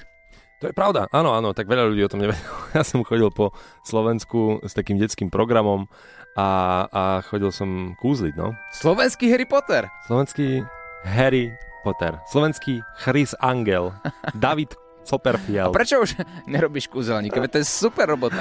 To 0.58 0.66
je 0.66 0.72
pravda, 0.72 1.04
áno, 1.10 1.30
áno, 1.30 1.52
tak 1.52 1.66
veľa 1.66 1.84
ľudí 1.86 2.00
o 2.00 2.08
tom 2.08 2.18
nevie. 2.18 2.32
Ja 2.72 2.80
som 2.80 3.04
chodil 3.04 3.28
po 3.28 3.52
Slovensku 3.84 4.58
s 4.60 4.72
takým 4.72 4.96
detským 4.96 5.28
programom 5.28 5.86
a, 6.32 6.48
a 6.88 7.02
chodil 7.22 7.52
som 7.52 7.68
kúzliť, 7.96 8.34
no. 8.34 8.56
Slovenský 8.72 9.28
Harry 9.28 9.44
Potter. 9.44 9.86
Slovenský 10.04 10.64
Harry 11.04 11.52
Potter, 11.82 12.16
slovenský 12.26 12.80
Chris 12.96 13.36
Angel, 13.38 13.92
David 14.34 14.72
A 15.04 15.08
Copperfield. 15.08 15.70
prečo 15.70 16.00
už 16.00 16.16
nerobíš 16.48 16.88
kúzelníka? 16.88 17.36
Veď 17.38 17.50
to 17.50 17.60
je 17.60 17.68
super 17.68 18.08
robota. 18.08 18.40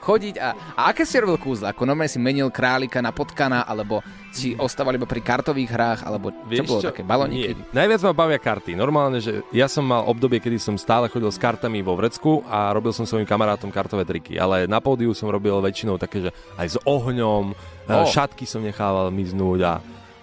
Chodiť 0.00 0.40
a... 0.40 0.56
A 0.80 0.96
aké 0.96 1.04
si 1.04 1.20
robil 1.20 1.36
kúzla? 1.36 1.76
Ako 1.76 1.84
normálne 1.84 2.08
si 2.08 2.16
menil 2.16 2.48
králika 2.48 3.04
na 3.04 3.12
potkana, 3.12 3.68
alebo 3.68 4.00
si 4.32 4.56
ostával 4.56 4.96
iba 4.96 5.04
pri 5.04 5.20
kartových 5.20 5.68
hrách, 5.68 6.00
alebo 6.08 6.32
čo 6.48 6.64
bolo 6.64 6.80
také 6.80 7.04
baloniky? 7.04 7.52
Nie. 7.52 7.68
Najviac 7.76 8.00
ma 8.08 8.12
bavia 8.16 8.40
karty. 8.40 8.72
Normálne, 8.80 9.20
že 9.20 9.44
ja 9.52 9.68
som 9.68 9.84
mal 9.84 10.08
obdobie, 10.08 10.40
kedy 10.40 10.56
som 10.56 10.80
stále 10.80 11.12
chodil 11.12 11.28
s 11.28 11.36
kartami 11.36 11.84
vo 11.84 12.00
vrecku 12.00 12.40
a 12.48 12.72
robil 12.72 12.96
som 12.96 13.04
svojim 13.04 13.28
kamarátom 13.28 13.68
kartové 13.68 14.08
triky. 14.08 14.40
Ale 14.40 14.64
na 14.64 14.80
pódiu 14.80 15.12
som 15.12 15.28
robil 15.28 15.52
väčšinou 15.60 16.00
také, 16.00 16.26
že 16.26 16.30
aj 16.56 16.66
s 16.66 16.76
ohňom, 16.82 17.52
Oh. 17.90 18.06
oh. 18.06 18.06
šatky 18.06 18.46
som 18.46 18.62
nechával 18.62 19.10
miznúť 19.10 19.60
a, 19.66 19.72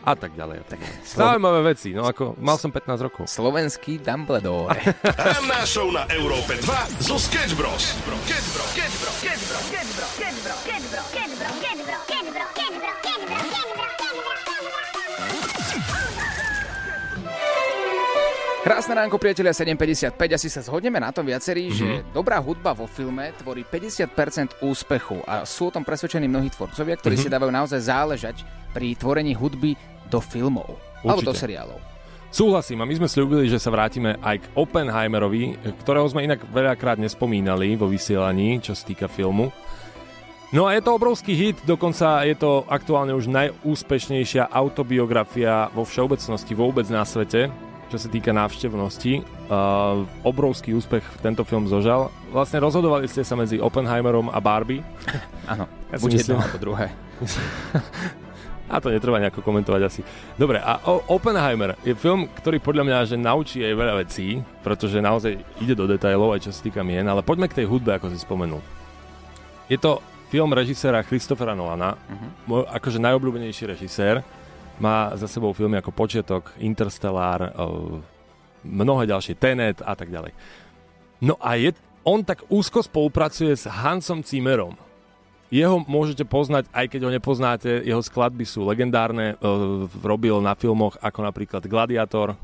a 0.08 0.16
tak 0.16 0.32
ďalej. 0.34 0.64
Tak, 0.66 0.80
Slo- 1.04 1.28
Zaujímavé 1.28 1.60
veci. 1.68 1.92
No 1.92 2.04
ako, 2.04 2.40
mal 2.40 2.56
som 2.56 2.72
15 2.72 3.04
rokov. 3.04 3.28
Slovenský 3.28 4.00
Dumbledore. 4.00 4.80
Ranná 5.04 5.62
show 5.64 5.92
na 5.92 6.08
Európe 6.10 6.56
2 6.56 6.64
zo 7.04 7.20
Sketch 7.20 7.54
Bros. 7.54 7.92
Sketch 8.24 8.48
Bros. 8.56 8.72
Krásne 18.60 19.00
ránko, 19.00 19.16
priatelia, 19.16 19.56
7.55. 19.56 20.12
Asi 20.28 20.52
sa 20.52 20.60
zhodneme 20.60 21.00
na 21.00 21.08
tom 21.10 21.24
viacerí, 21.24 21.72
Mhm. 21.72 21.74
že 21.74 21.88
dobrá 22.12 22.36
hudba 22.36 22.76
vo 22.76 22.84
filme 22.84 23.32
tvorí 23.38 23.64
50% 23.64 24.60
úspechu 24.60 25.24
a 25.24 25.48
sú 25.48 25.68
o 25.68 25.74
tom 25.74 25.88
presvedčení 25.88 26.28
mnohí 26.28 26.52
tvorcovia, 26.52 27.00
ktorí 27.00 27.16
Mhm. 27.16 27.22
si 27.22 27.30
dávajú 27.30 27.52
naozaj 27.54 27.80
záležať 27.82 28.38
pri 28.70 28.92
tvorení 28.94 29.32
hudby 29.32 29.80
do 30.08 30.20
filmov 30.20 30.80
alebo 31.04 31.22
do 31.22 31.32
Určite. 31.32 31.44
seriálov. 31.46 31.80
Súhlasím 32.28 32.84
a 32.84 32.86
my 32.86 32.94
sme 32.94 33.08
slúbili, 33.08 33.48
že 33.48 33.56
sa 33.56 33.72
vrátime 33.72 34.20
aj 34.20 34.44
k 34.44 34.52
Oppenheimerovi, 34.52 35.56
ktorého 35.80 36.12
sme 36.12 36.28
inak 36.28 36.44
veľakrát 36.52 37.00
nespomínali 37.00 37.80
vo 37.80 37.88
vysielaní, 37.88 38.60
čo 38.60 38.76
sa 38.76 38.84
týka 38.84 39.08
filmu. 39.08 39.48
No 40.52 40.68
a 40.68 40.76
je 40.76 40.84
to 40.84 40.96
obrovský 40.96 41.36
hit, 41.36 41.58
dokonca 41.64 42.24
je 42.24 42.36
to 42.36 42.64
aktuálne 42.68 43.12
už 43.12 43.28
najúspešnejšia 43.28 44.48
autobiografia 44.48 45.68
vo 45.72 45.84
všeobecnosti 45.84 46.56
vôbec 46.56 46.88
na 46.88 47.04
svete, 47.04 47.52
čo 47.88 47.98
sa 48.00 48.08
týka 48.12 48.36
návštevnosti. 48.36 49.24
Uh, 49.48 50.04
obrovský 50.24 50.76
úspech 50.76 51.04
tento 51.24 51.48
film 51.48 51.68
zožal. 51.72 52.12
Vlastne 52.32 52.60
rozhodovali 52.60 53.08
ste 53.08 53.24
sa 53.24 53.40
medzi 53.40 53.60
Oppenheimerom 53.60 54.28
a 54.28 54.40
Barbie. 54.44 54.84
Áno, 55.52 55.68
Ja 55.92 55.96
buď 56.00 56.12
jedno 56.20 56.44
alebo 56.44 56.60
druhé. 56.60 56.92
A 58.68 58.84
to 58.84 58.92
netreba 58.92 59.24
nejako 59.24 59.40
komentovať 59.40 59.82
asi. 59.88 60.02
Dobre, 60.36 60.60
a 60.60 60.84
Oppenheimer 61.08 61.80
je 61.88 61.96
film, 61.96 62.28
ktorý 62.28 62.60
podľa 62.60 62.84
mňa 62.84 62.98
že 63.08 63.16
naučí 63.16 63.64
aj 63.64 63.74
veľa 63.80 63.94
vecí, 64.04 64.44
pretože 64.60 65.00
naozaj 65.00 65.40
ide 65.64 65.72
do 65.72 65.88
detailov, 65.88 66.36
aj 66.36 66.48
čo 66.48 66.52
sa 66.52 66.60
týka 66.60 66.84
mien, 66.84 67.08
ale 67.08 67.24
poďme 67.24 67.48
k 67.48 67.64
tej 67.64 67.66
hudbe, 67.72 67.96
ako 67.96 68.12
si 68.12 68.20
spomenul. 68.20 68.60
Je 69.72 69.80
to 69.80 70.04
film 70.28 70.52
režiséra 70.52 71.04
Christophera 71.08 71.56
Nolana, 71.56 71.96
uh-huh. 71.96 72.30
môj 72.44 72.64
akože 72.68 73.00
najobľúbenejší 73.00 73.72
režisér. 73.72 74.20
Má 74.78 75.16
za 75.18 75.26
sebou 75.26 75.56
filmy 75.58 75.80
ako 75.80 75.90
Počiatok, 75.90 76.54
Interstellar, 76.62 77.50
o, 77.56 77.98
mnohé 78.62 79.10
ďalšie, 79.10 79.40
Tenet 79.40 79.82
a 79.82 79.98
tak 79.98 80.12
ďalej. 80.12 80.36
No 81.24 81.34
a 81.42 81.58
je, 81.58 81.74
on 82.06 82.22
tak 82.22 82.46
úzko 82.46 82.86
spolupracuje 82.86 83.58
s 83.58 83.66
Hansom 83.66 84.22
Zimmerom, 84.22 84.78
jeho 85.48 85.80
môžete 85.88 86.28
poznať, 86.28 86.68
aj 86.76 86.86
keď 86.92 87.02
ho 87.08 87.12
nepoznáte, 87.12 87.72
jeho 87.84 88.04
skladby 88.04 88.44
sú 88.44 88.68
legendárne, 88.68 89.36
e, 89.40 89.48
robil 90.04 90.44
na 90.44 90.56
filmoch 90.60 91.00
ako 91.00 91.24
napríklad 91.24 91.64
Gladiator. 91.64 92.36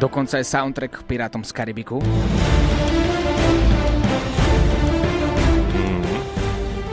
Dokonca 0.00 0.40
aj 0.40 0.46
soundtrack 0.48 0.92
k 0.96 1.04
Pirátom 1.04 1.44
z 1.44 1.52
Karibiku. 1.52 2.00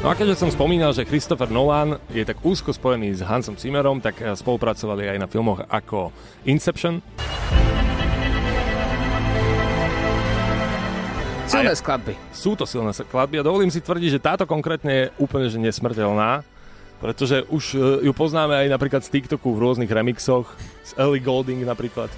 No 0.03 0.11
a 0.11 0.15
keďže 0.15 0.39
som 0.39 0.51
spomínal, 0.51 0.91
že 0.91 1.07
Christopher 1.07 1.47
Nolan 1.51 1.99
je 2.11 2.23
tak 2.23 2.39
úzko 2.43 2.71
spojený 2.71 3.15
s 3.15 3.21
Hansom 3.23 3.55
Zimmerom, 3.55 4.01
tak 4.01 4.19
e, 4.19 4.33
spolupracovali 4.33 5.05
aj 5.13 5.17
na 5.21 5.27
filmoch 5.29 5.61
ako 5.69 6.11
Inception. 6.49 6.99
Silné 11.57 11.73
ja- 11.73 11.79
skladby. 11.79 12.13
Sú 12.29 12.51
to 12.53 12.63
silné 12.63 12.91
skladby 12.91 13.41
a 13.41 13.47
dovolím 13.47 13.69
si 13.69 13.81
tvrdiť, 13.81 14.09
že 14.09 14.21
táto 14.21 14.45
konkrétne 14.45 14.91
je 14.91 15.05
úplne 15.17 15.49
že 15.49 15.57
nesmrteľná, 15.57 16.45
pretože 16.97 17.45
už 17.49 17.63
e, 17.73 17.77
ju 18.05 18.13
poznáme 18.13 18.53
aj 18.53 18.67
napríklad 18.69 19.01
z 19.01 19.13
TikToku 19.13 19.53
v 19.53 19.61
rôznych 19.61 19.89
remixoch, 19.89 20.49
z 20.81 20.91
Ellie 20.97 21.21
Golding 21.21 21.61
napríklad. 21.61 22.09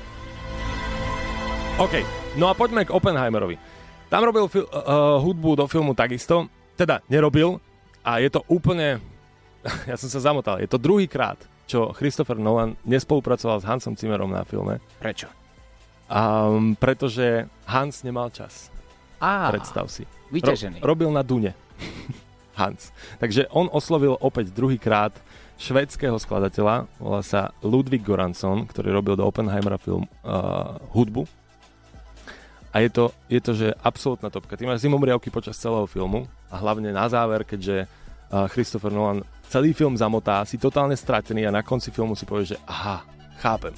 OK, 1.80 2.04
no 2.36 2.47
a 2.47 2.54
poďme 2.54 2.84
k 2.84 2.91
Oppenheimerovi. 2.91 3.56
Tam 4.10 4.25
robil 4.25 4.49
fil- 4.49 4.67
uh, 4.67 5.21
hudbu 5.21 5.56
do 5.56 5.65
filmu 5.69 5.93
takisto, 5.93 6.49
teda 6.75 6.99
nerobil 7.08 7.62
a 8.02 8.17
je 8.19 8.28
to 8.28 8.41
úplne, 8.49 8.99
ja 9.89 9.95
som 9.95 10.10
sa 10.10 10.19
zamotal, 10.19 10.60
je 10.60 10.67
to 10.67 10.75
druhýkrát, 10.75 11.38
čo 11.69 11.93
Christopher 11.93 12.36
Nolan 12.36 12.73
nespolupracoval 12.84 13.62
s 13.62 13.67
Hansom 13.69 13.93
Zimmerom 13.93 14.34
na 14.34 14.41
filme, 14.43 14.82
Prečo? 14.97 15.30
um, 16.10 16.73
pretože 16.73 17.45
Hans 17.69 18.02
nemal 18.02 18.34
čas. 18.34 18.73
Á, 19.19 19.51
Predstav 19.51 19.88
si. 19.91 20.08
vyťažený. 20.32 20.79
Ro- 20.82 20.95
robil 20.95 21.10
na 21.12 21.21
Dune. 21.21 21.51
Hans. 22.60 22.91
Takže 23.19 23.47
on 23.51 23.71
oslovil 23.71 24.19
opäť 24.19 24.51
druhýkrát 24.51 25.15
švédskeho 25.60 26.15
skladateľa, 26.15 26.88
volá 26.99 27.19
sa 27.23 27.51
Ludwig 27.60 28.03
Goransson, 28.03 28.63
ktorý 28.67 28.95
robil 28.95 29.15
do 29.19 29.27
Oppenheimera 29.27 29.75
film 29.75 30.08
uh, 30.23 30.79
hudbu. 30.95 31.27
A 32.69 32.79
je 32.86 32.89
to, 32.91 33.12
je 33.27 33.39
to, 33.43 33.51
že 33.58 33.67
absolútna 33.82 34.29
topka. 34.32 34.55
Ty 34.55 34.69
máš 34.69 34.86
zimomriavky 34.86 35.27
počas 35.34 35.58
celého 35.58 35.89
filmu 35.89 36.29
a 36.47 36.55
hlavne 36.62 36.93
na 36.93 37.10
záver, 37.12 37.43
keďže 37.43 37.89
uh, 38.29 38.45
Christopher 38.47 38.93
Nolan 38.93 39.25
celý 39.49 39.73
film 39.73 39.97
zamotá, 39.97 40.45
si 40.45 40.62
totálne 40.62 40.93
stratený 40.93 41.49
a 41.49 41.55
na 41.55 41.65
konci 41.65 41.89
filmu 41.89 42.13
si 42.13 42.29
povieš, 42.29 42.55
že 42.55 42.58
aha, 42.69 43.01
chápem. 43.41 43.73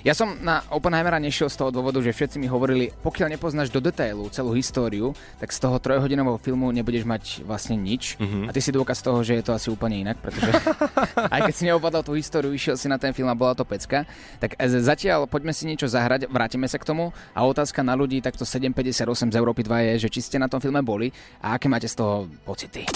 Ja 0.00 0.16
som 0.16 0.32
na 0.40 0.64
Oppenheimera 0.72 1.20
nešiel 1.20 1.52
z 1.52 1.60
toho 1.60 1.68
dôvodu, 1.68 2.00
že 2.00 2.16
všetci 2.16 2.40
mi 2.40 2.48
hovorili, 2.48 2.88
pokiaľ 3.04 3.36
nepoznáš 3.36 3.68
do 3.68 3.84
detailu 3.84 4.32
celú 4.32 4.56
históriu, 4.56 5.12
tak 5.36 5.52
z 5.52 5.60
toho 5.60 5.76
trojhodinového 5.76 6.40
filmu 6.40 6.72
nebudeš 6.72 7.04
mať 7.04 7.44
vlastne 7.44 7.76
nič. 7.76 8.16
Mhm. 8.16 8.48
A 8.48 8.50
ty 8.56 8.64
si 8.64 8.72
dôkaz 8.72 9.04
toho, 9.04 9.20
že 9.20 9.36
je 9.36 9.44
to 9.44 9.52
asi 9.52 9.68
úplne 9.68 10.00
inak, 10.00 10.16
pretože 10.24 10.48
aj 11.36 11.40
keď 11.52 11.54
si 11.54 11.68
neobadal 11.68 12.00
tú 12.00 12.16
históriu, 12.16 12.56
išiel 12.56 12.80
si 12.80 12.88
na 12.88 12.96
ten 12.96 13.12
film 13.12 13.28
a 13.28 13.36
bola 13.36 13.52
to 13.52 13.68
pecka. 13.68 14.08
Tak 14.40 14.56
e, 14.56 14.80
zatiaľ 14.80 15.28
poďme 15.28 15.52
si 15.52 15.68
niečo 15.68 15.84
zahrať, 15.84 16.32
vrátime 16.32 16.64
sa 16.64 16.80
k 16.80 16.88
tomu. 16.88 17.12
A 17.36 17.44
otázka 17.44 17.84
na 17.84 17.92
ľudí 17.92 18.24
takto 18.24 18.48
758 18.48 19.04
z 19.04 19.36
Európy 19.36 19.68
2 19.68 19.84
je, 19.84 20.08
že 20.08 20.08
či 20.08 20.20
ste 20.24 20.36
na 20.40 20.48
tom 20.48 20.64
filme 20.64 20.80
boli 20.80 21.12
a 21.44 21.60
aké 21.60 21.68
máte 21.68 21.92
z 21.92 22.00
toho 22.00 22.24
pocity. 22.48 22.88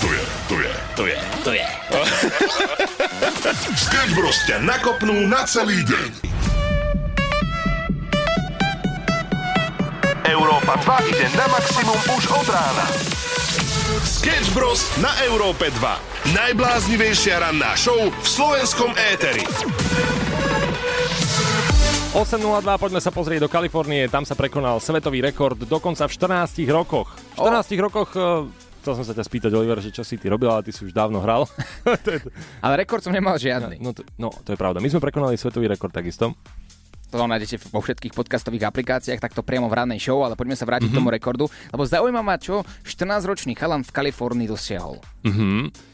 To 0.00 0.08
je, 0.08 0.24
to 0.48 0.56
je, 0.56 0.72
to 0.96 1.02
je, 1.04 1.18
to 1.44 1.50
je. 1.52 1.66
Sketch 3.84 4.12
Bros 4.16 4.38
ťa 4.48 4.64
nakopnú 4.64 5.28
na 5.28 5.44
celý 5.44 5.84
deň. 5.84 6.29
Európa 10.30 10.78
2 10.78 11.10
ide 11.10 11.26
na 11.34 11.42
maximum 11.50 11.98
už 12.14 12.30
od 12.30 12.46
rána. 12.54 12.86
Sketch 14.06 14.54
Bros 14.54 14.86
na 15.02 15.10
Európe 15.26 15.74
2. 15.74 16.30
Najbláznivejšia 16.38 17.42
ranná 17.42 17.74
show 17.74 17.98
v 17.98 18.26
slovenskom 18.30 18.94
éteri. 19.10 19.42
8.02, 22.14 22.62
poďme 22.78 23.02
sa 23.02 23.10
pozrieť 23.10 23.42
do 23.42 23.50
Kalifornie, 23.50 24.06
tam 24.06 24.22
sa 24.22 24.38
prekonal 24.38 24.78
svetový 24.78 25.18
rekord 25.18 25.58
dokonca 25.66 26.06
v 26.06 26.12
14 26.14 26.62
rokoch. 26.70 27.10
V 27.34 27.50
14 27.50 27.86
rokoch 27.90 28.10
e, 28.14 28.46
Chcel 28.86 29.02
som 29.02 29.04
sa 29.04 29.12
ťa 29.12 29.26
spýtať, 29.26 29.50
Oliver, 29.52 29.82
že 29.82 29.90
čo 29.90 30.06
si 30.06 30.14
ty 30.14 30.30
robil, 30.30 30.48
ale 30.48 30.62
ty 30.62 30.70
si 30.70 30.86
už 30.86 30.94
dávno 30.94 31.18
hral. 31.20 31.50
to 32.06 32.08
je, 32.14 32.22
Ale 32.62 32.86
rekord 32.86 33.02
som 33.02 33.10
nemal 33.10 33.34
žiadny. 33.34 33.82
no, 33.82 33.90
to, 33.90 34.06
no, 34.14 34.30
to 34.46 34.54
je 34.54 34.58
pravda. 34.58 34.78
My 34.78 34.86
sme 34.86 35.02
prekonali 35.02 35.34
svetový 35.34 35.66
rekord 35.66 35.90
takisto. 35.90 36.38
To 37.10 37.26
nájdete 37.26 37.74
vo 37.74 37.82
všetkých 37.82 38.14
podcastových 38.14 38.70
aplikáciách, 38.70 39.18
takto 39.18 39.42
priamo 39.42 39.66
v 39.66 39.76
rannej 39.82 39.98
show, 39.98 40.22
ale 40.22 40.38
poďme 40.38 40.54
sa 40.54 40.66
vrátiť 40.66 40.88
mm-hmm. 40.88 40.94
k 40.94 41.00
tomu 41.02 41.10
rekordu, 41.10 41.44
lebo 41.74 41.82
zaujíma 41.82 42.22
ma, 42.22 42.38
čo 42.38 42.62
14-ročný 42.86 43.58
chalan 43.58 43.82
v 43.82 43.90
Kalifornii 43.90 44.46
dosiahol. 44.46 45.02
Mhm. 45.26 45.90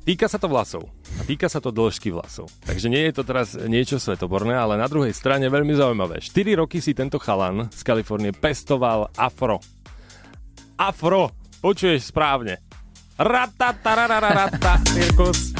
Týka 0.00 0.32
sa 0.32 0.40
to 0.40 0.48
vlasov. 0.48 0.88
A 1.20 1.28
týka 1.28 1.46
sa 1.46 1.60
to 1.60 1.70
dĺžky 1.70 2.08
vlasov. 2.10 2.48
Takže 2.64 2.88
nie 2.88 3.04
je 3.06 3.14
to 3.14 3.22
teraz 3.22 3.52
niečo 3.54 4.00
svetoborné, 4.00 4.56
ale 4.56 4.80
na 4.80 4.88
druhej 4.88 5.12
strane 5.12 5.46
veľmi 5.46 5.76
zaujímavé. 5.76 6.24
4 6.24 6.56
roky 6.56 6.80
si 6.80 6.96
tento 6.96 7.20
chalan 7.20 7.68
z 7.68 7.80
Kalifornie 7.84 8.32
pestoval 8.32 9.12
afro. 9.14 9.60
Afro! 10.80 11.36
Počuješ 11.60 12.08
správne. 12.08 12.64
Ratatarararata, 13.20 14.80
cirkus. 14.96 15.52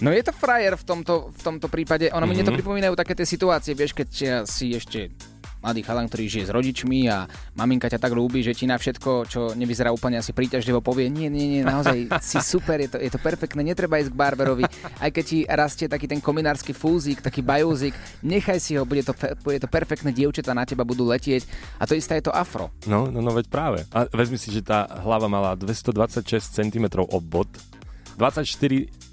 No 0.00 0.08
je 0.12 0.24
to 0.24 0.32
frajer 0.32 0.76
v 0.80 0.84
tomto, 0.84 1.28
v 1.28 1.40
tomto 1.44 1.68
prípade. 1.68 2.08
Ono 2.08 2.24
mm-hmm. 2.24 2.36
mi 2.36 2.48
to 2.48 2.56
pripomínajú 2.56 2.94
také 2.96 3.12
tie 3.12 3.28
situácie, 3.28 3.76
vieš, 3.76 3.92
keď 3.92 4.08
si 4.48 4.72
ešte 4.72 5.12
mladý 5.60 5.84
chalan, 5.84 6.08
ktorý 6.08 6.24
žije 6.24 6.44
s 6.48 6.54
rodičmi 6.56 7.12
a 7.12 7.28
maminka 7.52 7.92
ťa 7.92 8.00
tak 8.00 8.16
ľúbi, 8.16 8.40
že 8.40 8.56
ti 8.56 8.64
na 8.64 8.80
všetko, 8.80 9.10
čo 9.28 9.40
nevyzerá 9.52 9.92
úplne 9.92 10.16
asi 10.16 10.32
príťažlivo, 10.32 10.80
povie, 10.80 11.12
nie, 11.12 11.28
nie, 11.28 11.60
nie, 11.60 11.62
naozaj 11.62 12.08
si 12.24 12.40
super, 12.56 12.80
je 12.80 12.96
to, 12.96 12.98
je 12.98 13.12
to 13.12 13.20
perfektné, 13.20 13.60
netreba 13.60 14.00
ísť 14.00 14.08
k 14.08 14.16
barberovi, 14.16 14.64
aj 15.04 15.10
keď 15.12 15.24
ti 15.24 15.38
rastie 15.44 15.86
taký 15.86 16.08
ten 16.08 16.24
kominársky 16.24 16.72
fúzik, 16.72 17.20
taký 17.20 17.44
bajúzik, 17.44 17.92
nechaj 18.24 18.56
si 18.56 18.80
ho, 18.80 18.88
bude 18.88 19.04
to, 19.04 19.12
bude 19.44 19.60
to 19.60 19.68
perfektné, 19.68 20.16
dievčatá 20.16 20.56
na 20.56 20.64
teba 20.64 20.82
budú 20.82 21.04
letieť 21.04 21.44
a 21.76 21.84
to 21.84 21.92
isté 21.92 22.18
je 22.18 22.32
to 22.32 22.32
afro. 22.32 22.72
No, 22.88 23.12
no, 23.12 23.20
no 23.20 23.30
veď 23.36 23.52
práve. 23.52 23.84
A 23.92 24.08
vezmi 24.08 24.40
si, 24.40 24.48
že 24.48 24.64
tá 24.64 24.88
hlava 25.04 25.28
mala 25.28 25.52
226 25.60 26.24
cm 26.40 27.04
obvod, 27.04 27.52
24 28.16 29.09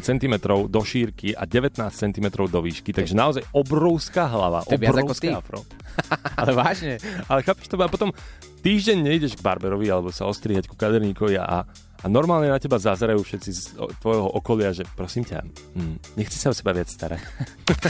cm 0.00 0.34
do 0.70 0.80
šírky 0.86 1.34
a 1.34 1.42
19 1.44 1.82
cm 1.90 2.26
do 2.46 2.60
výšky, 2.62 2.94
takže 2.94 3.18
naozaj 3.18 3.42
obrovská 3.50 4.30
hlava, 4.30 4.62
To 4.62 4.74
je 4.74 4.80
viac 4.80 4.94
ako 4.94 5.10
obrovská 5.10 5.30
afro. 5.38 5.60
Ale 6.40 6.52
vážne. 6.54 6.94
Ale 7.26 7.40
chápeš 7.42 7.66
to, 7.66 7.76
a 7.80 7.90
potom 7.90 8.14
týždeň 8.62 8.98
nejdeš 9.02 9.32
k 9.38 9.44
barberovi 9.44 9.90
alebo 9.90 10.14
sa 10.14 10.26
ostrihať 10.26 10.70
ku 10.70 10.74
kaderníkovi 10.78 11.38
a, 11.38 11.66
a 11.66 12.06
normálne 12.06 12.50
na 12.50 12.58
teba 12.62 12.78
zazerajú 12.78 13.22
všetci 13.22 13.50
z 13.50 13.62
tvojho 14.02 14.26
okolia, 14.38 14.70
že 14.70 14.86
prosím 14.94 15.26
ťa, 15.26 15.42
hm, 15.74 16.18
nechci 16.18 16.36
sa 16.38 16.50
o 16.50 16.54
seba 16.54 16.70
viac 16.70 16.86
starať. 16.86 17.22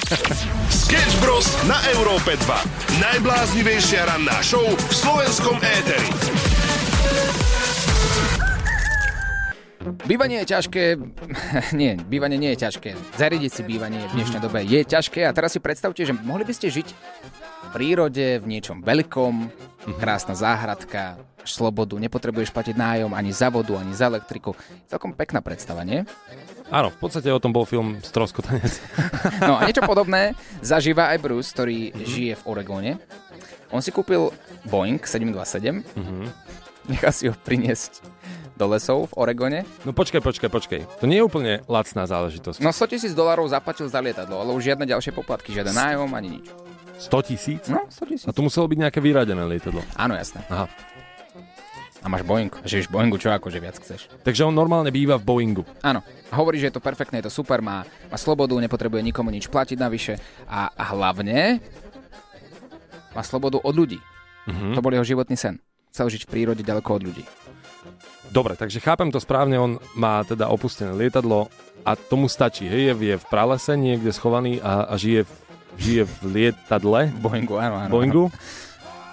Sketch 0.85 1.15
Bros. 1.21 1.49
na 1.69 1.77
Európe 1.93 2.37
2. 2.41 3.01
Najbláznivejšia 3.05 4.09
ranná 4.09 4.39
show 4.41 4.65
v 4.65 4.93
slovenskom 4.93 5.57
éteri. 5.61 6.56
Bývanie 9.87 10.42
je 10.42 10.51
ťažké, 10.51 10.99
nie, 11.81 11.94
bývanie 11.94 12.35
nie 12.35 12.51
je 12.59 12.66
ťažké. 12.66 12.99
Zariadiť 13.14 13.53
si 13.55 13.62
bývanie 13.62 14.03
v 14.11 14.18
dnešnej 14.18 14.42
dobe 14.42 14.66
je 14.66 14.83
ťažké 14.83 15.22
a 15.22 15.31
teraz 15.31 15.55
si 15.55 15.62
predstavte, 15.62 16.03
že 16.03 16.11
mohli 16.11 16.42
by 16.42 16.51
ste 16.51 16.75
žiť 16.75 16.88
v 16.90 17.68
prírode, 17.70 18.42
v 18.42 18.46
niečom 18.51 18.83
veľkom, 18.83 19.46
krásna 20.03 20.35
záhradka, 20.35 21.22
slobodu, 21.46 21.94
nepotrebuješ 22.03 22.51
platiť 22.51 22.75
nájom 22.75 23.14
ani 23.14 23.31
za 23.31 23.46
vodu, 23.46 23.79
ani 23.79 23.94
za 23.94 24.11
elektriku. 24.11 24.59
Celkom 24.90 25.14
pekná 25.14 25.38
predstava, 25.38 25.87
nie? 25.87 26.03
Áno, 26.66 26.90
v 26.90 26.99
podstate 26.99 27.31
o 27.31 27.38
tom 27.38 27.55
bol 27.55 27.62
film 27.62 28.03
Stroskotanec. 28.03 28.83
No 29.38 29.55
a 29.55 29.70
niečo 29.70 29.87
podobné 29.90 30.35
zažíva 30.66 31.14
aj 31.14 31.22
Bruce, 31.22 31.55
ktorý 31.55 31.94
žije 31.94 32.42
v 32.42 32.46
Oregóne. 32.51 32.92
On 33.70 33.79
si 33.79 33.94
kúpil 33.94 34.35
Boeing 34.66 34.99
727, 34.99 35.87
nechá 36.90 37.11
si 37.14 37.31
ho 37.31 37.35
priniesť 37.38 38.03
do 38.57 38.66
lesov 38.73 39.12
v 39.12 39.21
Oregone. 39.21 39.61
No 39.85 39.92
počkaj, 39.92 40.25
počkaj, 40.25 40.49
počkaj. 40.49 40.81
To 41.01 41.07
nie 41.07 41.21
je 41.21 41.25
úplne 41.25 41.53
lacná 41.69 42.09
záležitosť. 42.09 42.64
No 42.64 42.73
100 42.73 42.92
tisíc 42.97 43.12
dolarov 43.12 43.47
zaplatil 43.53 43.87
za 43.87 44.01
lietadlo, 44.01 44.40
ale 44.40 44.57
už 44.57 44.73
žiadne 44.73 44.88
ďalšie 44.88 45.12
poplatky, 45.12 45.53
žiaden 45.53 45.77
nájom 45.77 46.09
ani 46.16 46.40
nič. 46.40 46.47
100 46.97 47.29
tisíc? 47.29 47.62
No, 47.69 47.85
100 47.92 48.09
tisíc. 48.09 48.27
A 48.27 48.33
to 48.33 48.40
muselo 48.40 48.64
byť 48.64 48.79
nejaké 48.88 48.99
vyradené 49.05 49.45
lietadlo. 49.45 49.85
Áno, 50.01 50.16
jasné. 50.16 50.40
Aha. 50.49 50.64
A 52.01 52.07
máš 52.09 52.23
Boeing. 52.23 52.55
Žiješ 52.62 52.87
Boeingu, 52.87 53.19
čo 53.19 53.35
akože 53.35 53.59
viac 53.59 53.77
chceš? 53.83 54.07
Takže 54.23 54.47
on 54.47 54.55
normálne 54.55 54.95
býva 54.95 55.19
v 55.19 55.27
Boeingu. 55.27 55.62
Áno. 55.83 56.07
Hovorí, 56.31 56.62
že 56.62 56.71
je 56.71 56.79
to 56.79 56.83
perfektné, 56.83 57.19
je 57.19 57.27
to 57.27 57.35
super, 57.35 57.59
má, 57.59 57.83
má 57.83 58.16
slobodu, 58.19 58.55
nepotrebuje 58.62 59.03
nikomu 59.03 59.35
nič 59.35 59.51
platiť 59.51 59.75
navyše 59.75 60.14
a, 60.47 60.71
a 60.71 60.85
hlavne 60.95 61.59
má 63.11 63.23
slobodu 63.27 63.59
od 63.59 63.75
ľudí. 63.75 63.99
To 64.47 64.79
bol 64.79 64.95
jeho 64.95 65.03
životný 65.03 65.35
sen. 65.35 65.59
Chcel 65.90 66.12
žiť 66.12 66.29
v 66.29 66.31
prírode 66.31 66.62
ďaleko 66.62 66.90
od 66.95 67.03
ľudí. 67.11 67.25
Dobre, 68.31 68.59
takže 68.59 68.83
chápem 68.83 69.09
to 69.09 69.23
správne, 69.23 69.57
on 69.57 69.73
má 69.95 70.23
teda 70.27 70.51
opustené 70.51 70.93
lietadlo 70.93 71.49
a 71.87 71.95
tomu 71.95 72.27
stačí, 72.27 72.67
hej, 72.67 72.93
je, 72.93 73.15
je 73.15 73.17
v 73.17 73.27
pralese 73.31 73.73
niekde 73.79 74.11
schovaný 74.11 74.59
a, 74.59 74.91
a 74.91 74.95
žije, 74.99 75.23
v, 75.25 75.33
žije 75.79 76.03
v 76.05 76.17
lietadle, 76.27 77.15
Boeingu, 77.23 77.57
áno, 77.57 77.87
áno. 77.87 77.91
Boeingu. 77.91 78.25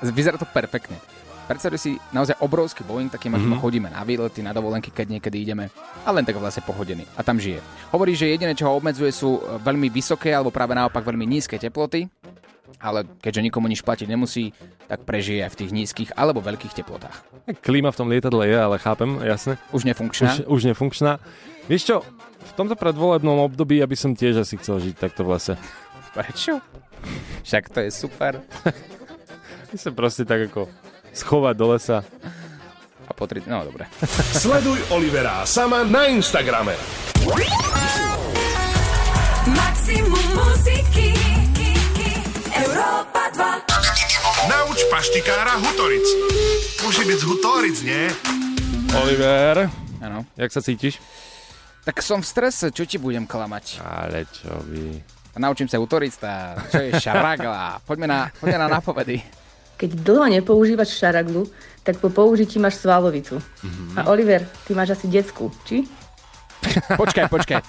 Vyzerá 0.04 0.36
to 0.36 0.50
perfektne. 0.50 0.98
Predstavte 1.44 1.76
si 1.76 2.00
naozaj 2.16 2.40
obrovský 2.40 2.88
Boeing, 2.88 3.12
taký 3.12 3.28
mm-hmm. 3.28 3.60
chodíme 3.60 3.92
na 3.92 4.08
výlety, 4.08 4.40
na 4.40 4.56
dovolenky, 4.56 4.96
keď 4.96 5.20
niekedy 5.20 5.44
ideme 5.44 5.68
a 6.08 6.10
len 6.16 6.24
tak 6.24 6.40
vlastne 6.40 6.64
pohodený. 6.64 7.04
A 7.20 7.22
tam 7.22 7.36
žije. 7.36 7.60
Hovorí, 7.92 8.16
že 8.16 8.32
jediné, 8.32 8.56
čo 8.56 8.72
ho 8.72 8.80
obmedzuje, 8.80 9.12
sú 9.12 9.44
e, 9.44 9.60
veľmi 9.60 9.92
vysoké 9.92 10.32
alebo 10.32 10.56
práve 10.56 10.72
naopak 10.72 11.04
veľmi 11.04 11.28
nízke 11.28 11.60
teploty, 11.60 12.08
ale 12.80 13.06
keďže 13.22 13.46
nikomu 13.46 13.68
nič 13.68 13.82
platiť 13.84 14.08
nemusí, 14.08 14.54
tak 14.88 15.04
prežije 15.04 15.46
aj 15.46 15.52
v 15.54 15.60
tých 15.64 15.72
nízkych 15.72 16.10
alebo 16.16 16.40
veľkých 16.42 16.74
teplotách. 16.78 17.18
Klíma 17.66 17.92
v 17.92 17.98
tom 18.00 18.08
lietadle 18.10 18.48
je, 18.48 18.58
ale 18.58 18.78
chápem, 18.80 19.20
jasne. 19.26 19.60
Už 19.76 19.84
nefunkčná. 19.84 20.46
Už, 20.46 20.48
už 20.48 20.62
nefunkčná. 20.74 21.20
Vieš 21.68 21.84
čo, 21.90 21.96
v 22.44 22.54
tomto 22.56 22.76
predvolebnom 22.76 23.40
období 23.48 23.80
ja 23.80 23.88
by 23.88 23.96
som 23.96 24.12
tiež 24.14 24.44
asi 24.44 24.60
chcel 24.60 24.80
žiť 24.84 24.96
takto 25.00 25.24
v 25.24 25.38
lese. 25.38 25.54
Prečo? 26.14 26.62
Však 27.44 27.64
to 27.74 27.80
je 27.84 27.90
super. 27.92 28.40
Ja 29.74 29.90
sa 29.90 29.90
proste 29.90 30.22
tak 30.22 30.54
ako 30.54 30.70
schovať 31.18 31.56
do 31.58 31.74
lesa. 31.74 32.06
A 33.10 33.12
potriť, 33.12 33.50
no 33.50 33.66
dobre. 33.66 33.90
Sleduj 34.46 34.94
Olivera 34.94 35.50
sama 35.50 35.82
na 35.82 36.06
Instagrame. 36.14 36.78
Maximum 39.50 40.28
muziky 40.38 41.33
2 43.34 44.46
Nauč 44.46 44.80
paštikára 44.94 45.58
Hutoric. 45.58 46.06
Môže 46.86 47.02
byť 47.02 47.18
z 47.18 47.26
Hutoric, 47.26 47.78
nie? 47.82 48.04
Oliver, 48.94 49.72
Áno. 49.98 50.28
jak 50.38 50.54
sa 50.54 50.62
cítiš? 50.62 51.02
Tak 51.82 52.00
som 52.06 52.22
v 52.22 52.30
strese, 52.30 52.70
čo 52.70 52.86
ti 52.86 53.02
budem 53.02 53.26
klamať? 53.26 53.82
Ale 53.82 54.30
čo 54.30 54.54
by... 54.70 54.82
Naučím 55.42 55.66
sa 55.66 55.82
utorista, 55.82 56.54
čo 56.70 56.78
je 56.78 56.94
šaragla. 57.02 57.82
Poďme 57.90 58.06
na, 58.06 58.20
poďme 58.38 58.60
na 58.62 58.68
nápovedy. 58.70 59.18
Keď 59.82 59.90
dlho 60.06 60.30
nepoužívaš 60.30 60.94
šaraglu, 60.94 61.50
tak 61.82 61.98
po 61.98 62.14
použití 62.14 62.62
máš 62.62 62.78
svalovicu. 62.78 63.42
A 63.98 64.14
Oliver, 64.14 64.46
ty 64.64 64.78
máš 64.78 64.94
asi 64.94 65.10
detskú, 65.10 65.50
či? 65.66 65.90
Počkaj, 67.02 67.26
počkaj. 67.30 67.62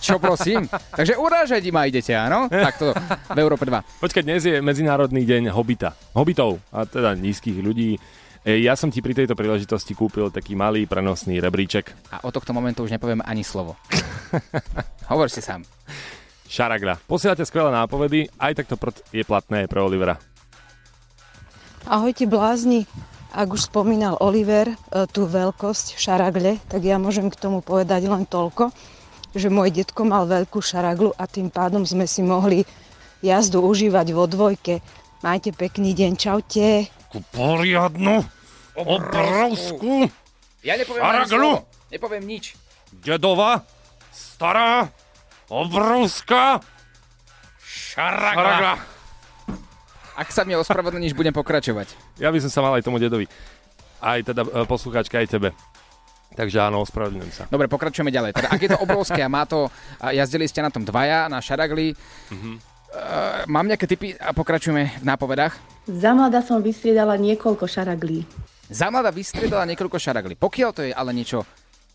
Čo 0.00 0.16
prosím? 0.18 0.66
Takže 0.68 1.14
urážať 1.18 1.62
ma 1.70 1.84
idete, 1.84 2.12
áno? 2.16 2.48
Tak 2.48 2.74
to 2.80 2.86
v 3.34 3.38
Európe 3.38 3.64
2. 3.68 4.02
Počkaj, 4.02 4.22
dnes 4.24 4.42
je 4.44 4.58
Medzinárodný 4.60 5.22
deň 5.24 5.52
hobita. 5.52 5.94
Hobitov, 6.16 6.58
a 6.72 6.84
teda 6.88 7.14
nízkych 7.14 7.60
ľudí. 7.60 7.96
E, 8.42 8.64
Ja 8.64 8.74
som 8.74 8.88
ti 8.88 9.04
pri 9.04 9.14
tejto 9.14 9.36
príležitosti 9.36 9.92
kúpil 9.92 10.32
taký 10.32 10.56
malý 10.56 10.88
prenosný 10.88 11.38
rebríček. 11.38 11.92
A 12.14 12.24
od 12.24 12.32
tohto 12.32 12.56
momentu 12.56 12.84
už 12.84 12.94
nepoviem 12.94 13.22
ani 13.24 13.44
slovo. 13.44 13.76
Hovor 15.10 15.28
si 15.28 15.44
sám. 15.44 15.64
Šaragla. 16.48 16.96
Posielate 17.04 17.44
skvelé 17.44 17.68
nápovedy, 17.68 18.24
aj 18.40 18.64
takto 18.64 18.80
je 19.12 19.20
platné 19.20 19.68
pre 19.68 19.84
Olivera. 19.84 20.16
Ahojte 21.84 22.24
blázni. 22.24 22.88
Ak 23.28 23.52
už 23.52 23.68
spomínal 23.68 24.16
Oliver 24.24 24.72
e, 24.72 24.76
tú 25.08 25.28
veľkosť 25.28 26.00
šaragle, 26.00 26.56
tak 26.66 26.80
ja 26.80 26.96
môžem 26.96 27.28
k 27.28 27.36
tomu 27.36 27.60
povedať 27.60 28.08
len 28.08 28.24
toľko, 28.24 28.72
že 29.36 29.52
môj 29.52 29.68
detko 29.68 30.08
mal 30.08 30.24
veľkú 30.24 30.58
šaraglu 30.64 31.12
a 31.14 31.28
tým 31.28 31.52
pádom 31.52 31.84
sme 31.84 32.08
si 32.08 32.24
mohli 32.24 32.64
jazdu 33.20 33.60
užívať 33.60 34.06
vo 34.16 34.24
dvojke. 34.24 34.80
Majte 35.20 35.52
pekný 35.52 35.92
deň, 35.92 36.12
čaute. 36.16 36.88
Poriadnu, 37.34 38.24
obrovskú, 38.78 40.08
Ja 40.62 40.74
nepoviem 40.74 41.02
Šaraglu? 41.02 41.52
Nepoviem 41.88 42.24
nič. 42.26 42.58
dedová, 42.90 43.64
stará, 44.10 44.90
obrovská 45.48 46.60
šaragla. 47.62 48.97
Ak 50.18 50.34
sa 50.34 50.42
mi 50.42 50.58
ospravedlníš, 50.58 51.14
budem 51.14 51.30
pokračovať. 51.30 51.94
Ja 52.18 52.34
by 52.34 52.42
som 52.42 52.50
sa 52.50 52.58
mal 52.58 52.74
aj 52.74 52.82
tomu 52.82 52.98
dedovi. 52.98 53.30
Aj 54.02 54.18
teda 54.18 54.42
e, 54.42 54.66
poslucháčka, 54.66 55.22
aj 55.22 55.30
tebe. 55.30 55.54
Takže 56.34 56.58
áno, 56.58 56.82
ospravedlňujem 56.82 57.30
sa. 57.30 57.46
Dobre, 57.46 57.70
pokračujeme 57.70 58.10
ďalej. 58.10 58.34
Teda, 58.34 58.50
ak 58.50 58.58
je 58.58 58.70
to 58.74 58.82
obrovské 58.82 59.22
a 59.22 59.30
má 59.30 59.46
to, 59.46 59.70
a 60.02 60.10
jazdili 60.10 60.50
ste 60.50 60.58
na 60.58 60.74
tom 60.74 60.82
dvaja, 60.82 61.30
na 61.30 61.38
šaragli, 61.38 61.94
mm-hmm. 61.94 62.54
uh, 62.58 63.46
mám 63.46 63.70
nejaké 63.70 63.86
tipy 63.86 64.18
a 64.18 64.34
pokračujeme 64.34 64.98
v 64.98 65.04
nápovedách. 65.06 65.54
Za 65.86 66.10
mladá 66.10 66.42
som 66.42 66.58
vystriedala 66.66 67.14
niekoľko 67.14 67.70
šaraglí. 67.70 68.26
Za 68.74 68.90
mladá 68.90 69.14
vystriedala 69.14 69.70
niekoľko 69.70 70.02
šaragli. 70.02 70.34
Pokiaľ 70.34 70.70
to 70.74 70.82
je 70.82 70.92
ale 70.92 71.14
niečo 71.14 71.46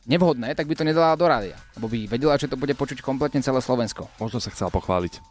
nevhodné, 0.03 0.51
tak 0.55 0.67
by 0.67 0.75
to 0.75 0.83
nedala 0.83 1.15
do 1.15 1.23
rádia. 1.23 1.55
Lebo 1.79 1.87
by 1.87 2.11
vedela, 2.11 2.35
že 2.35 2.51
to 2.51 2.59
bude 2.59 2.75
počuť 2.75 2.99
kompletne 2.99 3.39
celé 3.39 3.63
Slovensko. 3.63 4.11
Možno 4.19 4.43
sa 4.43 4.51
chcel 4.51 4.67
pochváliť. 4.67 5.23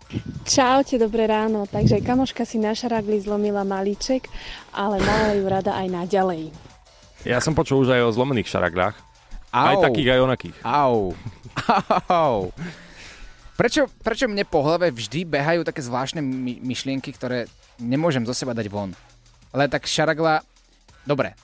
Čaute, 0.48 0.96
dobré 0.96 1.28
ráno. 1.28 1.68
Takže 1.68 2.00
kamoška 2.00 2.48
si 2.48 2.56
na 2.56 2.72
šaragli 2.72 3.20
zlomila 3.20 3.64
malíček, 3.68 4.28
ale 4.72 5.00
mala 5.04 5.36
ju 5.36 5.44
rada 5.44 5.76
aj 5.76 5.88
naďalej. 5.92 6.52
Ja 7.28 7.38
som 7.38 7.54
počul 7.54 7.84
už 7.84 7.94
aj 7.94 8.02
o 8.08 8.14
zlomených 8.16 8.48
šaraglách. 8.48 8.96
Aj 9.52 9.76
Au. 9.76 9.84
takých, 9.84 10.16
aj 10.16 10.20
onakých. 10.24 10.56
Au. 10.64 11.12
Au. 12.08 12.48
Prečo, 13.52 13.84
prečo 14.00 14.24
mne 14.24 14.48
po 14.48 14.64
hlave 14.64 14.88
vždy 14.88 15.28
behajú 15.28 15.60
také 15.62 15.84
zvláštne 15.84 16.24
my- 16.24 16.64
myšlienky, 16.64 17.12
ktoré 17.12 17.44
nemôžem 17.76 18.24
zo 18.24 18.32
seba 18.32 18.56
dať 18.56 18.72
von? 18.72 18.96
Ale 19.52 19.68
tak 19.68 19.84
šaragla... 19.84 20.40
Dobre. 21.04 21.36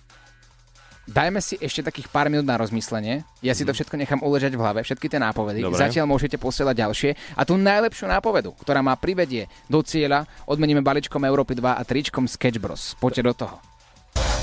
Dajme 1.08 1.40
si 1.40 1.56
ešte 1.56 1.80
takých 1.80 2.12
pár 2.12 2.28
minút 2.28 2.44
na 2.44 2.60
rozmyslenie. 2.60 3.24
Ja 3.40 3.56
si 3.56 3.64
to 3.64 3.72
všetko 3.72 3.96
nechám 3.96 4.20
uležať 4.20 4.52
v 4.52 4.60
hlave, 4.60 4.84
všetky 4.84 5.08
tie 5.08 5.16
nápovedy. 5.16 5.64
Dobre. 5.64 5.80
Zatiaľ 5.80 6.04
môžete 6.04 6.36
posielať 6.36 6.84
ďalšie. 6.84 7.10
A 7.32 7.48
tú 7.48 7.56
najlepšiu 7.56 8.12
nápovedu, 8.12 8.52
ktorá 8.60 8.84
ma 8.84 8.92
privedie 8.92 9.48
do 9.72 9.80
cieľa, 9.80 10.28
odmeníme 10.44 10.84
balíčkom 10.84 11.24
Európy 11.24 11.56
2 11.56 11.80
a 11.80 11.82
tričkom 11.82 12.28
Sketch 12.28 12.60
Bros. 12.60 12.92
Poďte 13.00 13.24
do 13.24 13.32
toho. 13.32 13.56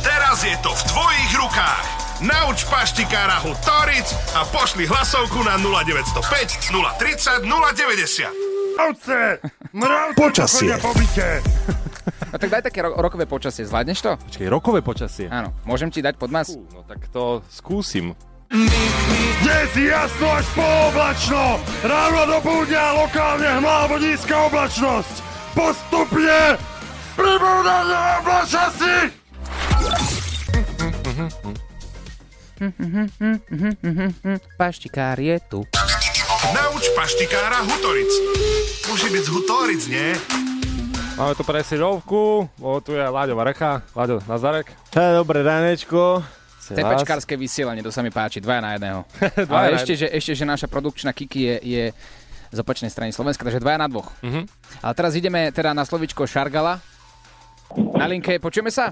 Teraz 0.01 0.41
je 0.41 0.57
to 0.65 0.73
v 0.73 0.81
tvojich 0.89 1.31
rukách. 1.37 1.85
Nauč 2.25 2.65
paštikára 2.65 3.45
ho 3.45 3.53
Toric 3.61 4.09
a 4.33 4.41
pošli 4.49 4.89
hlasovku 4.89 5.45
na 5.45 5.61
0905 5.61 6.73
030 6.73 7.45
090. 7.45 8.25
Mravce! 8.73 9.37
Mravce 9.69 10.17
Počasie. 10.17 10.73
No 12.35 12.39
tak 12.43 12.51
daj 12.51 12.67
také 12.67 12.83
ro- 12.83 12.99
rokové 12.99 13.23
počasie. 13.23 13.63
Zvládneš 13.63 14.03
to? 14.03 14.11
Počkej, 14.19 14.51
rokové 14.51 14.83
počasie. 14.83 15.31
Áno. 15.31 15.55
Môžem 15.63 15.87
ti 15.87 16.03
dať 16.03 16.19
podmas? 16.19 16.51
No 16.51 16.83
tak 16.83 17.07
to 17.07 17.39
skúsim. 17.47 18.11
Dnes 19.39 19.71
je 19.71 19.87
jasno 19.87 20.27
až 20.35 20.43
pooblačno. 20.51 21.63
Ráno 21.87 22.21
do 22.27 22.37
poludnia 22.43 22.91
lokálne 22.91 23.47
hmla 23.55 23.87
alebo 23.87 24.03
nízka 24.03 24.51
oblačnosť. 24.51 25.15
Postupne 25.55 26.59
pribúdanie 27.15 28.03
oblačnosti. 28.19 28.95
Paštikár 34.59 35.23
je 35.23 35.39
tu. 35.47 35.63
Nauč 36.51 36.83
paštikára 36.99 37.63
Hutoric. 37.63 38.11
Musí 38.91 39.07
byť 39.07 39.23
z 39.23 39.29
Hutoric, 39.31 39.83
nie? 39.87 40.11
Máme 41.15 41.31
tu 41.31 41.47
presilovku, 41.47 42.43
o, 42.59 42.69
tu 42.83 42.91
je 42.91 42.99
Láďo 42.99 43.39
Varecha. 43.39 43.79
Láďo 43.95 44.19
Nazarek. 44.27 44.67
Dobré 44.91 45.47
ránečko. 45.47 46.19
CPčkárske 46.59 47.39
vysielanie, 47.39 47.79
to 47.79 47.87
sa 47.87 48.03
mi 48.03 48.11
páči, 48.11 48.43
dvaja 48.43 48.59
na 48.59 48.75
jedného. 48.75 49.07
Dvaja 49.47 49.47
Ale 49.47 49.67
na 49.71 49.77
ešte 49.79 49.95
že, 49.95 50.11
ešte, 50.11 50.35
že 50.35 50.43
naša 50.43 50.67
produkčná 50.67 51.15
Kiki 51.15 51.39
je, 51.39 51.55
je 51.63 51.83
z 52.51 52.57
opačnej 52.59 52.91
strany 52.91 53.15
Slovenska, 53.15 53.47
takže 53.47 53.63
dvaja 53.63 53.79
na 53.79 53.87
dvoch. 53.87 54.11
Mhm. 54.27 54.43
Ale 54.83 54.91
teraz 54.91 55.15
ideme 55.15 55.47
teda 55.55 55.71
na 55.71 55.87
slovičko 55.87 56.27
Šargala. 56.27 56.83
Na 57.95 58.11
linke, 58.11 58.35
počujeme 58.35 58.67
sa? 58.67 58.91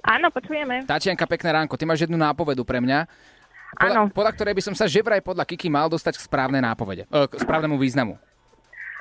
Áno, 0.00 0.32
počujeme. 0.32 0.88
Tatianka, 0.88 1.28
pekné 1.28 1.60
ránko, 1.60 1.76
ty 1.76 1.84
máš 1.84 2.08
jednu 2.08 2.16
nápovedu 2.16 2.64
pre 2.64 2.80
mňa. 2.80 3.04
Podľa, 3.76 4.00
podľa 4.16 4.32
ktorej 4.32 4.54
by 4.56 4.62
som 4.64 4.74
sa 4.74 4.88
že 4.88 5.04
vraj 5.04 5.20
podľa 5.20 5.44
Kiki 5.44 5.68
mal 5.68 5.92
dostať 5.92 6.16
k 6.16 6.24
správnej 6.24 6.64
nápovede, 6.64 7.04
e, 7.04 7.28
k 7.28 7.36
správnemu 7.36 7.76
významu. 7.76 8.18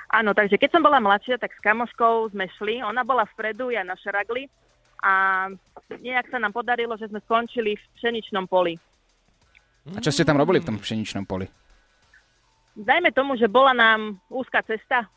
Áno, 0.10 0.34
takže 0.34 0.58
keď 0.58 0.70
som 0.74 0.82
bola 0.82 0.98
mladšia, 0.98 1.38
tak 1.38 1.54
s 1.54 1.62
kamoškou 1.62 2.34
sme 2.34 2.50
šli. 2.58 2.82
Ona 2.82 3.06
bola 3.06 3.30
vpredu, 3.30 3.70
ja 3.70 3.86
na 3.86 3.94
šaragli. 3.94 4.50
A 5.06 5.48
nejak 6.02 6.34
sa 6.34 6.42
nám 6.42 6.52
podarilo, 6.52 6.98
že 6.98 7.08
sme 7.08 7.22
skončili 7.24 7.78
v 7.78 7.84
pšeničnom 7.96 8.50
poli. 8.50 8.76
A 9.96 10.02
čo 10.02 10.10
ste 10.10 10.26
tam 10.26 10.42
robili 10.42 10.60
v 10.60 10.68
tom 10.68 10.78
pšeničnom 10.82 11.24
poli? 11.30 11.46
Dajme 12.74 13.14
tomu, 13.14 13.38
že 13.38 13.46
bola 13.46 13.72
nám 13.72 14.18
úzka 14.34 14.66
cesta. 14.66 15.08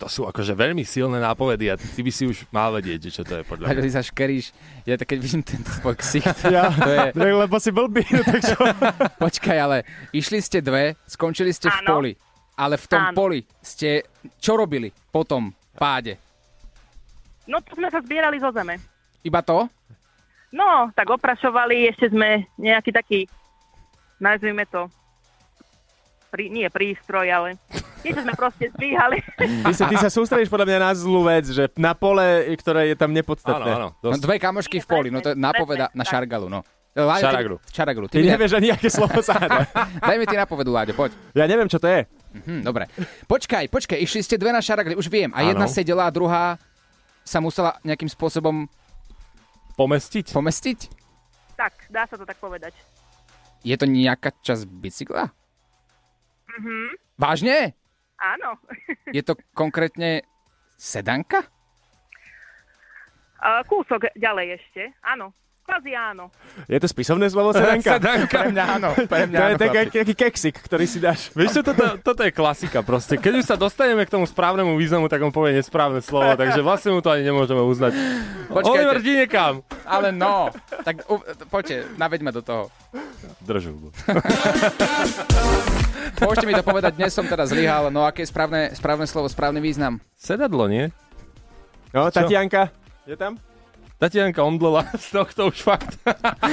To 0.00 0.08
sú 0.08 0.24
akože 0.24 0.56
veľmi 0.56 0.82
silné 0.82 1.20
nápovedy 1.20 1.68
a 1.70 1.76
ty 1.76 2.00
by 2.00 2.10
si 2.10 2.24
už 2.26 2.48
mal 2.50 2.72
vedieť, 2.74 3.06
že 3.06 3.10
čo 3.12 3.22
to 3.22 3.38
je 3.38 3.44
podľa 3.44 3.70
mňa. 3.70 3.84
ty 3.84 3.92
sa 3.92 4.02
škeríš, 4.02 4.56
ja 4.88 4.96
tak 4.96 5.12
keď 5.12 5.18
vidím 5.20 5.42
tento 5.44 5.70
tvoj 5.84 5.94
ksicht, 6.00 6.32
Ja, 6.54 6.72
to 6.72 6.88
je... 6.88 7.12
lebo 7.44 7.56
si 7.60 7.70
blbý, 7.70 8.02
no 8.08 8.24
tak 8.24 8.40
čo? 8.40 8.56
Počkaj, 9.20 9.58
ale 9.60 9.84
išli 10.16 10.40
ste 10.40 10.64
dve, 10.64 10.96
skončili 11.04 11.52
ste 11.52 11.68
v 11.68 11.76
Áno. 11.84 11.88
poli. 11.92 12.12
Ale 12.60 12.76
v 12.76 12.86
tom 12.92 13.02
Áno. 13.08 13.16
poli 13.16 13.40
ste 13.64 14.04
čo 14.36 14.52
robili 14.60 14.92
po 14.92 15.24
tom 15.24 15.48
páde? 15.80 16.20
No, 17.48 17.64
to 17.64 17.72
sme 17.72 17.88
sa 17.88 18.04
zbierali 18.04 18.36
zo 18.36 18.52
zeme. 18.52 18.76
Iba 19.24 19.40
to? 19.40 19.64
No, 20.52 20.92
tak 20.92 21.08
oprašovali, 21.08 21.88
ešte 21.88 22.12
sme 22.12 22.44
nejaký 22.60 22.90
taký, 22.92 23.20
nazvime 24.20 24.68
to, 24.68 24.92
prí, 26.28 26.52
nie 26.52 26.68
prístroj, 26.68 27.26
ale 27.32 27.48
niečo 28.04 28.20
sme 28.20 28.34
proste 28.36 28.68
zdvíhali. 28.76 29.24
Ty 29.64 29.72
sa, 29.72 29.84
ty 29.88 29.96
sa 29.96 30.10
sústredíš 30.10 30.50
podľa 30.50 30.66
mňa 30.68 30.78
na 30.80 30.92
zlú 30.92 31.24
vec, 31.24 31.48
že 31.48 31.70
na 31.78 31.94
pole, 31.94 32.50
ktoré 32.58 32.92
je 32.92 32.96
tam 32.98 33.14
nepodstatné. 33.14 33.72
Áno, 33.72 33.94
áno. 34.02 34.10
No, 34.10 34.18
dve 34.18 34.36
kamošky 34.36 34.82
v 34.82 34.86
poli, 34.88 35.08
no 35.08 35.22
to 35.22 35.32
je 35.32 35.36
napoveda 35.38 35.88
na 35.94 36.04
šargalu, 36.04 36.50
no. 36.50 36.60
Láďo, 36.90 37.16
ty- 37.16 37.24
Šaraglu. 37.24 37.56
Šaraglu. 37.70 38.06
Ty 38.08 38.18
nevieš 38.20 38.52
ani, 38.52 38.68
aké 38.68 38.90
slovo 38.90 39.20
sa 39.20 39.38
hádá. 39.38 39.62
Daj 40.02 40.16
mi 40.16 40.26
ty 40.26 40.34
napovedu, 40.34 40.70
Láďo, 40.70 40.92
poď. 40.92 41.14
Ja 41.32 41.46
neviem, 41.46 41.66
čo 41.66 41.78
to 41.78 41.86
je. 41.86 42.02
Mhm, 42.34 42.62
dobre. 42.62 42.90
Počkaj, 43.24 43.66
počkaj, 43.66 43.94
išli 43.96 44.20
ste 44.20 44.34
dve 44.34 44.50
na 44.50 44.58
šaragli, 44.58 44.94
už 44.94 45.06
viem. 45.06 45.30
A 45.30 45.42
jedna 45.44 45.64
Áno. 45.64 45.72
sedela 45.72 46.04
a 46.04 46.10
druhá 46.10 46.58
sa 47.22 47.38
musela 47.38 47.78
nejakým 47.82 48.08
spôsobom 48.08 48.66
Pomestiť? 49.72 50.34
pomestiť? 50.34 50.78
tak, 51.54 51.86
dá 51.86 52.08
sa 52.08 52.16
to 52.16 52.24
tak 52.24 52.36
povedať. 52.36 52.72
Je 53.60 53.76
to 53.76 53.84
nejaká 53.84 54.32
časť 54.34 54.64
bicykla? 54.64 55.28
Mhm. 56.50 56.96
Vážne? 57.14 57.76
Áno. 58.16 58.56
Je 59.16 59.20
to 59.20 59.36
konkrétne 59.52 60.24
sedanka? 60.74 61.44
A 63.36 63.60
kúsok 63.64 64.08
ďalej 64.14 64.56
ešte, 64.56 64.92
áno. 65.00 65.32
Kvázi 65.70 65.94
áno. 65.94 66.34
Je 66.66 66.82
to 66.82 66.90
spisovné 66.90 67.30
slovo 67.30 67.54
sedanka? 67.54 67.94
Sedanka. 68.02 68.42
Pre 68.42 68.50
mňa 68.50 68.64
áno, 68.74 68.90
pre 69.06 69.30
mňa 69.30 69.38
To 69.38 69.44
je 69.46 69.54
áno. 69.54 69.62
taký, 69.62 69.78
chlapi. 69.78 69.98
taký 70.02 70.14
keksik, 70.18 70.56
ktorý 70.66 70.84
si 70.90 70.98
dáš. 70.98 71.30
Vieš 71.30 71.50
čo, 71.54 71.62
toto, 71.62 71.94
toto 72.02 72.26
je 72.26 72.34
klasika 72.34 72.82
proste. 72.82 73.14
Keď 73.14 73.32
už 73.38 73.44
sa 73.46 73.54
dostaneme 73.54 74.02
k 74.02 74.10
tomu 74.10 74.26
správnemu 74.26 74.74
významu, 74.74 75.06
tak 75.06 75.22
on 75.22 75.30
povie 75.30 75.54
nesprávne 75.54 76.02
slovo, 76.02 76.34
takže 76.34 76.58
vlastne 76.66 76.90
mu 76.90 76.98
to 76.98 77.14
ani 77.14 77.22
nemôžeme 77.22 77.62
uznať. 77.62 77.94
Počkajte. 78.50 78.66
Oliver, 78.66 78.98
di 78.98 79.12
niekam. 79.14 79.62
Ale 79.86 80.10
no, 80.10 80.50
tak 80.82 81.06
u, 81.06 81.22
poďte, 81.46 81.86
naveďme 81.94 82.34
do 82.34 82.42
toho. 82.42 82.66
Držu. 83.46 83.78
Môžete 86.18 86.50
mi 86.50 86.58
to 86.58 86.66
povedať, 86.66 86.98
dnes 86.98 87.14
som 87.14 87.30
teda 87.30 87.46
zlyhal, 87.46 87.94
no 87.94 88.02
aké 88.02 88.26
je 88.26 88.30
správne, 88.34 88.74
správne 88.74 89.06
slovo, 89.06 89.30
správny 89.30 89.62
význam? 89.62 90.02
Sedadlo, 90.18 90.66
nie? 90.66 90.90
No, 91.94 92.10
Tatianka, 92.10 92.74
je 93.06 93.14
tam? 93.14 93.38
Tatianka 94.00 94.40
omdlela 94.40 94.88
z 95.04 95.06
tohto 95.12 95.52
už 95.52 95.60
fakt. 95.60 96.00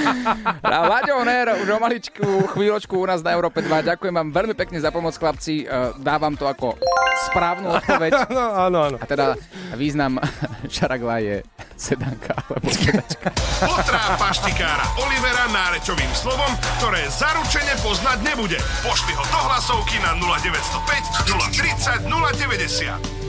A 0.67 0.77
Laďo 0.83 1.23
Oner, 1.23 1.55
už 1.63 1.69
o 1.71 1.79
maličku 1.79 2.27
chvíľočku 2.51 2.99
u 2.99 3.07
nás 3.07 3.23
na 3.23 3.31
Európe 3.31 3.63
2. 3.63 3.87
Ďakujem 3.87 4.11
vám 4.11 4.29
veľmi 4.35 4.51
pekne 4.51 4.83
za 4.83 4.91
pomoc, 4.91 5.15
chlapci. 5.15 5.63
E, 5.63 5.95
Dávam 6.03 6.35
to 6.35 6.43
ako 6.43 6.75
správnu 7.31 7.71
odpoveď. 7.79 8.11
No, 8.27 8.67
áno, 8.67 8.79
áno. 8.91 8.97
A 8.99 9.05
teda 9.07 9.39
význam 9.79 10.19
šaragla 10.67 11.23
je 11.23 11.35
sedanka 11.79 12.35
alebo 12.35 12.67
sedačka. 12.67 13.31
Potrá 13.63 14.19
paštikára 14.19 14.83
Olivera 14.99 15.47
nárečovým 15.47 16.11
slovom, 16.11 16.51
ktoré 16.77 17.07
zaručene 17.07 17.71
poznať 17.79 18.19
nebude. 18.27 18.59
Pošli 18.83 19.15
ho 19.15 19.23
do 19.23 19.39
hlasovky 19.47 19.97
na 20.03 20.19
0905 20.19 22.03
030 22.03 22.11
090. 22.11 23.26